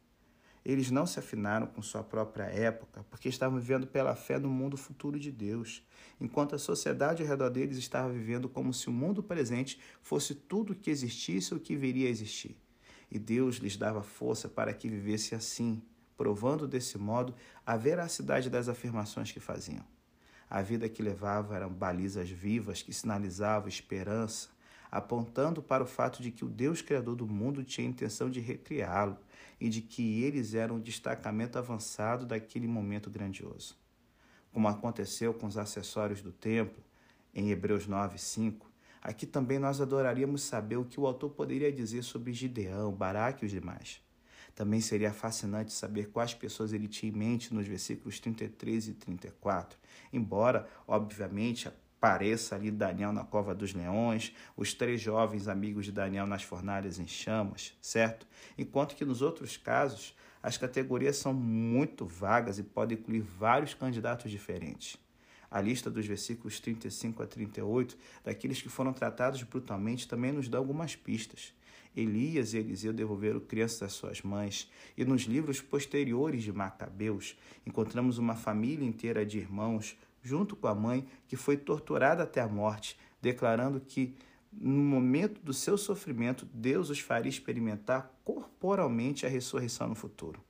Eles 0.66 0.90
não 0.90 1.06
se 1.06 1.20
afinaram 1.20 1.68
com 1.68 1.82
sua 1.82 2.04
própria 2.04 2.46
época, 2.46 3.06
porque 3.10 3.30
estavam 3.30 3.60
vivendo 3.60 3.86
pela 3.86 4.16
fé 4.16 4.40
no 4.40 4.50
mundo 4.50 4.76
futuro 4.76 5.20
de 5.20 5.32
Deus, 5.32 5.84
enquanto 6.20 6.56
a 6.56 6.60
sociedade 6.60 7.22
ao 7.22 7.30
redor 7.30 7.50
deles 7.50 7.78
estava 7.78 8.12
vivendo 8.12 8.50
como 8.50 8.74
se 8.74 8.90
o 8.90 8.92
mundo 8.92 9.22
presente 9.22 9.80
fosse 10.02 10.34
tudo 10.34 10.74
o 10.74 10.76
que 10.76 10.90
existisse 10.90 11.54
ou 11.54 11.60
que 11.60 11.76
viria 11.76 12.08
a 12.08 12.12
existir. 12.12 12.58
E 13.12 13.20
Deus 13.20 13.58
lhes 13.58 13.78
dava 13.78 14.02
força 14.02 14.50
para 14.50 14.74
que 14.74 14.90
vivesse 14.90 15.36
assim, 15.36 15.84
provando 16.18 16.68
desse 16.68 16.98
modo 16.98 17.34
a 17.66 17.76
veracidade 17.78 18.50
das 18.50 18.68
afirmações 18.68 19.32
que 19.32 19.40
faziam. 19.40 19.84
A 20.50 20.62
vida 20.62 20.88
que 20.88 21.02
levavam 21.02 21.56
eram 21.56 21.70
balizas 21.70 22.30
vivas 22.30 22.82
que 22.82 22.94
sinalizavam 22.94 23.68
esperança, 23.68 24.50
apontando 24.92 25.62
para 25.62 25.84
o 25.84 25.88
fato 25.88 26.22
de 26.22 26.32
que 26.32 26.46
o 26.46 26.50
Deus 26.50 26.82
Criador 26.82 27.16
do 27.16 27.28
mundo 27.28 27.64
tinha 27.64 27.88
a 27.88 27.90
intenção 27.90 28.30
de 28.30 28.40
recriá-lo 28.40 29.18
e 29.60 29.70
de 29.70 29.82
que 29.82 30.24
eles 30.24 30.54
eram 30.54 30.76
um 30.76 30.80
destacamento 30.80 31.58
avançado 31.58 32.26
daquele 32.26 32.68
momento 32.68 33.10
grandioso. 33.10 33.76
Como 34.54 34.68
aconteceu 34.68 35.34
com 35.34 35.48
os 35.48 35.58
acessórios 35.58 36.22
do 36.22 36.32
templo, 36.32 36.82
em 37.34 37.50
Hebreus 37.50 37.88
9, 37.88 38.18
5, 38.18 38.72
aqui 39.02 39.26
também 39.26 39.60
nós 39.60 39.82
adoraríamos 39.82 40.44
saber 40.44 40.78
o 40.78 40.86
que 40.86 41.00
o 41.00 41.06
autor 41.06 41.32
poderia 41.32 41.72
dizer 41.72 42.04
sobre 42.04 42.32
Gideão, 42.32 42.94
Baraque 42.94 43.44
e 43.44 43.48
os 43.48 43.52
demais. 43.52 44.05
Também 44.56 44.80
seria 44.80 45.12
fascinante 45.12 45.74
saber 45.74 46.10
quais 46.10 46.34
pessoas 46.34 46.72
ele 46.72 46.88
tinha 46.88 47.12
em 47.12 47.16
mente 47.16 47.54
nos 47.54 47.68
versículos 47.68 48.20
33 48.20 48.88
e 48.88 48.94
34. 48.94 49.78
Embora, 50.14 50.66
obviamente, 50.88 51.68
apareça 51.68 52.56
ali 52.56 52.72
Daniel 52.72 53.12
na 53.12 53.26
cova 53.26 53.54
dos 53.54 53.74
leões, 53.74 54.34
os 54.56 54.74
três 54.74 55.02
jovens 55.02 55.50
amigos 55.50 55.86
de 55.86 55.92
Daniel 55.92 56.26
nas 56.26 56.44
fornalhas 56.44 57.00
em 57.00 57.08
chamas, 57.08 57.74
certo? 57.82 58.26
Enquanto 58.58 58.96
que 58.96 59.04
nos 59.04 59.22
outros 59.22 59.58
casos, 59.58 60.16
as 60.42 60.58
categorias 60.58 61.18
são 61.18 61.34
muito 61.34 62.06
vagas 62.06 62.58
e 62.58 62.64
podem 62.64 62.98
incluir 62.98 63.22
vários 63.22 63.74
candidatos 63.74 64.32
diferentes. 64.32 64.98
A 65.50 65.60
lista 65.60 65.90
dos 65.90 66.06
versículos 66.06 66.60
35 66.60 67.24
a 67.24 67.28
38, 67.28 67.98
daqueles 68.24 68.62
que 68.62 68.70
foram 68.70 68.94
tratados 68.94 69.42
brutalmente, 69.44 70.08
também 70.08 70.32
nos 70.32 70.48
dá 70.48 70.58
algumas 70.58 70.96
pistas. 70.96 71.54
Elias 71.96 72.54
e 72.54 72.58
Eliseu 72.58 72.92
devolveram 72.92 73.40
crianças 73.40 73.84
às 73.84 73.94
suas 73.94 74.22
mães, 74.22 74.70
e 74.98 75.06
nos 75.06 75.24
livros 75.24 75.62
posteriores 75.62 76.44
de 76.44 76.52
Macabeus 76.52 77.38
encontramos 77.66 78.18
uma 78.18 78.36
família 78.36 78.88
inteira 78.88 79.26
de 79.26 79.38
irmãos, 79.38 79.98
junto 80.22 80.56
com 80.56 80.68
a 80.68 80.76
mãe, 80.76 81.08
que 81.28 81.36
foi 81.36 81.56
torturada 81.56 82.24
até 82.24 82.42
a 82.42 82.48
morte, 82.48 82.98
declarando 83.22 83.80
que 83.80 84.16
no 84.52 84.84
momento 84.84 85.42
do 85.42 85.54
seu 85.54 85.78
sofrimento, 85.78 86.48
Deus 86.54 86.90
os 86.90 87.00
faria 87.00 87.30
experimentar 87.30 88.12
corporalmente 88.24 89.26
a 89.26 89.30
ressurreição 89.30 89.90
no 89.90 89.96
futuro. 89.96 90.42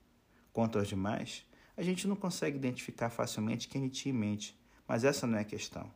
Quanto 0.52 0.78
aos 0.78 0.88
demais, 0.88 1.44
a 1.76 1.82
gente 1.82 2.06
não 2.06 2.16
consegue 2.16 2.56
identificar 2.56 3.10
facilmente 3.10 3.68
quem 3.68 3.82
ele 3.82 3.90
tinha 3.90 4.14
em 4.14 4.18
mente, 4.18 4.58
mas 4.86 5.04
essa 5.04 5.26
não 5.26 5.36
é 5.36 5.42
a 5.42 5.44
questão. 5.44 5.90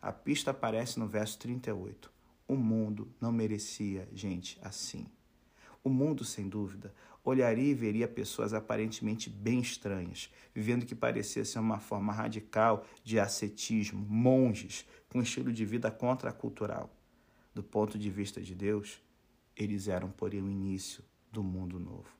A 0.00 0.12
pista 0.12 0.52
aparece 0.52 0.98
no 0.98 1.06
verso 1.06 1.38
38. 1.40 2.10
O 2.50 2.56
mundo 2.56 3.06
não 3.20 3.30
merecia 3.30 4.08
gente 4.12 4.58
assim. 4.60 5.06
O 5.84 5.88
mundo, 5.88 6.24
sem 6.24 6.48
dúvida, 6.48 6.92
olharia 7.22 7.70
e 7.70 7.74
veria 7.74 8.08
pessoas 8.08 8.52
aparentemente 8.52 9.30
bem 9.30 9.60
estranhas, 9.60 10.28
vivendo 10.52 10.84
que 10.84 10.96
parecia 10.96 11.44
ser 11.44 11.60
uma 11.60 11.78
forma 11.78 12.12
radical 12.12 12.84
de 13.04 13.20
ascetismo, 13.20 14.04
monges, 14.04 14.84
com 15.08 15.22
estilo 15.22 15.52
de 15.52 15.64
vida 15.64 15.92
contracultural. 15.92 16.90
Do 17.54 17.62
ponto 17.62 17.96
de 17.96 18.10
vista 18.10 18.40
de 18.40 18.52
Deus, 18.52 19.00
eles 19.56 19.86
eram, 19.86 20.10
porém, 20.10 20.42
o 20.42 20.50
início 20.50 21.04
do 21.30 21.44
mundo 21.44 21.78
novo. 21.78 22.10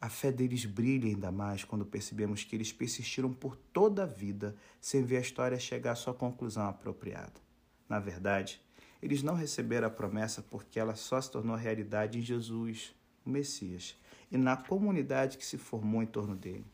A 0.00 0.08
fé 0.08 0.32
deles 0.32 0.64
brilha 0.64 1.06
ainda 1.06 1.30
mais 1.30 1.62
quando 1.62 1.86
percebemos 1.86 2.42
que 2.42 2.56
eles 2.56 2.72
persistiram 2.72 3.32
por 3.32 3.54
toda 3.72 4.02
a 4.02 4.06
vida 4.06 4.56
sem 4.80 5.04
ver 5.04 5.18
a 5.18 5.20
história 5.20 5.60
chegar 5.60 5.92
à 5.92 5.94
sua 5.94 6.12
conclusão 6.12 6.66
apropriada. 6.66 7.40
Na 7.88 8.00
verdade, 8.00 8.65
eles 9.02 9.22
não 9.22 9.34
receberam 9.34 9.86
a 9.86 9.90
promessa 9.90 10.42
porque 10.42 10.78
ela 10.78 10.94
só 10.94 11.20
se 11.20 11.30
tornou 11.30 11.56
realidade 11.56 12.18
em 12.18 12.22
Jesus, 12.22 12.94
o 13.24 13.30
Messias, 13.30 13.96
e 14.30 14.36
na 14.36 14.56
comunidade 14.56 15.38
que 15.38 15.44
se 15.44 15.58
formou 15.58 16.02
em 16.02 16.06
torno 16.06 16.34
dele. 16.34 16.64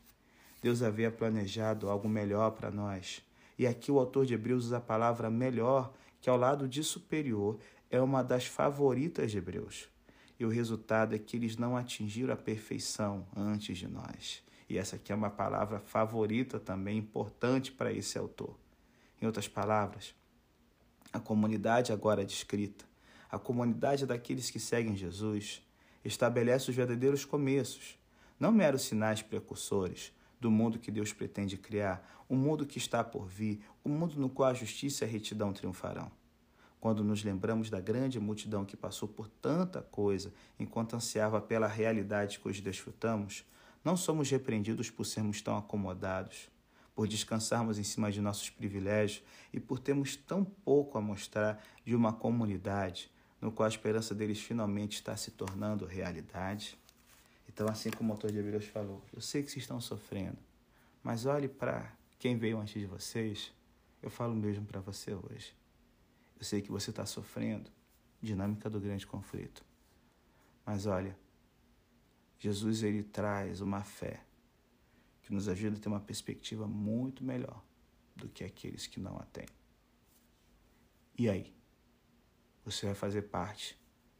Deus 0.61 0.81
havia 0.81 1.11
planejado 1.11 1.89
algo 1.89 2.07
melhor 2.07 2.51
para 2.51 2.71
nós. 2.71 3.21
E 3.59 3.67
aqui 3.67 3.91
o 3.91 3.99
autor 3.99 4.25
de 4.25 4.33
Hebreus 4.33 4.65
usa 4.65 4.77
a 4.77 4.81
palavra 4.81 5.29
melhor, 5.29 5.93
que 6.21 6.29
ao 6.29 6.37
lado 6.37 6.67
de 6.67 6.83
superior 6.83 7.59
é 7.91 8.01
uma 8.01 8.23
das 8.23 8.45
favoritas 8.45 9.29
de 9.29 9.37
Hebreus. 9.37 9.89
E 10.39 10.45
o 10.45 10.49
resultado 10.49 11.13
é 11.13 11.19
que 11.19 11.37
eles 11.37 11.57
não 11.57 11.77
atingiram 11.77 12.33
a 12.33 12.37
perfeição 12.37 13.27
antes 13.35 13.77
de 13.77 13.87
nós. 13.87 14.41
E 14.69 14.77
essa 14.77 14.95
aqui 14.95 15.11
é 15.11 15.15
uma 15.15 15.29
palavra 15.29 15.79
favorita 15.79 16.59
também, 16.59 16.97
importante 16.97 17.71
para 17.71 17.91
esse 17.91 18.17
autor. 18.17 18.57
Em 19.21 19.25
outras 19.25 19.47
palavras, 19.47 20.15
a 21.13 21.19
comunidade 21.19 21.93
agora 21.93 22.25
descrita, 22.25 22.83
a 23.31 23.37
comunidade 23.37 24.05
daqueles 24.05 24.49
que 24.49 24.59
seguem 24.59 24.95
Jesus, 24.95 25.61
estabelece 26.03 26.71
os 26.71 26.75
verdadeiros 26.75 27.23
começos, 27.23 27.97
não 28.39 28.51
meros 28.51 28.81
sinais 28.81 29.21
precursores 29.21 30.11
do 30.39 30.49
mundo 30.49 30.79
que 30.79 30.91
Deus 30.91 31.13
pretende 31.13 31.55
criar, 31.55 32.25
o 32.27 32.33
um 32.33 32.37
mundo 32.37 32.65
que 32.65 32.79
está 32.79 33.03
por 33.03 33.27
vir, 33.27 33.63
o 33.83 33.89
um 33.89 33.93
mundo 33.93 34.19
no 34.19 34.27
qual 34.27 34.49
a 34.49 34.53
justiça 34.53 35.05
e 35.05 35.07
a 35.07 35.11
retidão 35.11 35.53
triunfarão. 35.53 36.11
Quando 36.81 37.03
nos 37.03 37.23
lembramos 37.23 37.69
da 37.69 37.79
grande 37.79 38.19
multidão 38.19 38.65
que 38.65 38.75
passou 38.75 39.07
por 39.07 39.29
tanta 39.29 39.81
coisa 39.81 40.33
enquanto 40.59 40.95
ansiava 40.95 41.39
pela 41.39 41.67
realidade 41.67 42.39
que 42.39 42.47
hoje 42.47 42.61
desfrutamos, 42.61 43.45
não 43.85 43.95
somos 43.95 44.29
repreendidos 44.29 44.89
por 44.89 45.05
sermos 45.05 45.41
tão 45.41 45.57
acomodados, 45.57 46.49
por 46.95 47.07
descansarmos 47.07 47.79
em 47.79 47.83
cima 47.83 48.11
de 48.11 48.21
nossos 48.21 48.49
privilégios 48.49 49.23
e 49.51 49.59
por 49.59 49.79
termos 49.79 50.15
tão 50.15 50.43
pouco 50.43 50.97
a 50.97 51.01
mostrar 51.01 51.63
de 51.83 51.95
uma 51.95 52.13
comunidade 52.13 53.11
no 53.41 53.51
qual 53.51 53.65
a 53.65 53.69
esperança 53.69 54.15
deles 54.15 54.39
finalmente 54.39 54.93
está 54.93 55.17
se 55.17 55.31
tornando 55.31 55.85
realidade. 55.85 56.77
Então, 57.47 57.67
assim 57.67 57.91
como 57.91 58.09
o 58.09 58.13
autor 58.13 58.31
de 58.31 58.37
Hebreus 58.37 58.65
falou, 58.65 59.03
eu 59.13 59.21
sei 59.21 59.43
que 59.43 59.51
vocês 59.51 59.63
estão 59.63 59.81
sofrendo, 59.81 60.37
mas 61.03 61.25
olhe 61.25 61.47
para 61.47 61.91
quem 62.17 62.37
veio 62.37 62.57
antes 62.57 62.79
de 62.79 62.85
vocês, 62.85 63.51
eu 64.01 64.09
falo 64.09 64.33
mesmo 64.33 64.65
para 64.65 64.79
você 64.79 65.13
hoje. 65.13 65.53
Eu 66.39 66.45
sei 66.45 66.61
que 66.61 66.71
você 66.71 66.89
está 66.89 67.05
sofrendo, 67.05 67.69
dinâmica 68.21 68.69
do 68.69 68.79
grande 68.79 69.05
conflito. 69.05 69.63
Mas 70.65 70.85
olha, 70.85 71.17
Jesus 72.39 72.81
ele 72.83 73.03
traz 73.03 73.59
uma 73.59 73.83
fé 73.83 74.21
que 75.23 75.33
nos 75.33 75.47
ajuda 75.47 75.77
a 75.77 75.79
ter 75.79 75.87
uma 75.87 75.99
perspectiva 75.99 76.67
muito 76.67 77.23
melhor 77.23 77.63
do 78.15 78.29
que 78.29 78.43
aqueles 78.43 78.85
que 78.85 78.99
não 78.99 79.17
a 79.17 79.25
têm. 79.25 79.47
E 81.17 81.29
aí? 81.29 81.53
você 82.63 82.85
vai 82.85 82.95
fazer 82.95 83.23
parte 83.23 83.77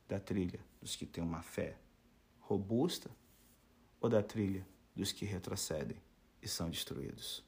da 0.07 0.19
trilha 0.19 0.59
dos 0.81 0.95
que 0.95 1.05
têm 1.05 1.23
uma 1.23 1.41
fé 1.41 1.77
robusta 2.39 3.09
ou 4.01 4.09
da 4.09 4.21
trilha 4.21 4.67
dos 4.95 5.11
que 5.11 5.25
retrocedem 5.25 5.97
e 6.41 6.47
são 6.47 6.69
destruídos. 6.69 7.43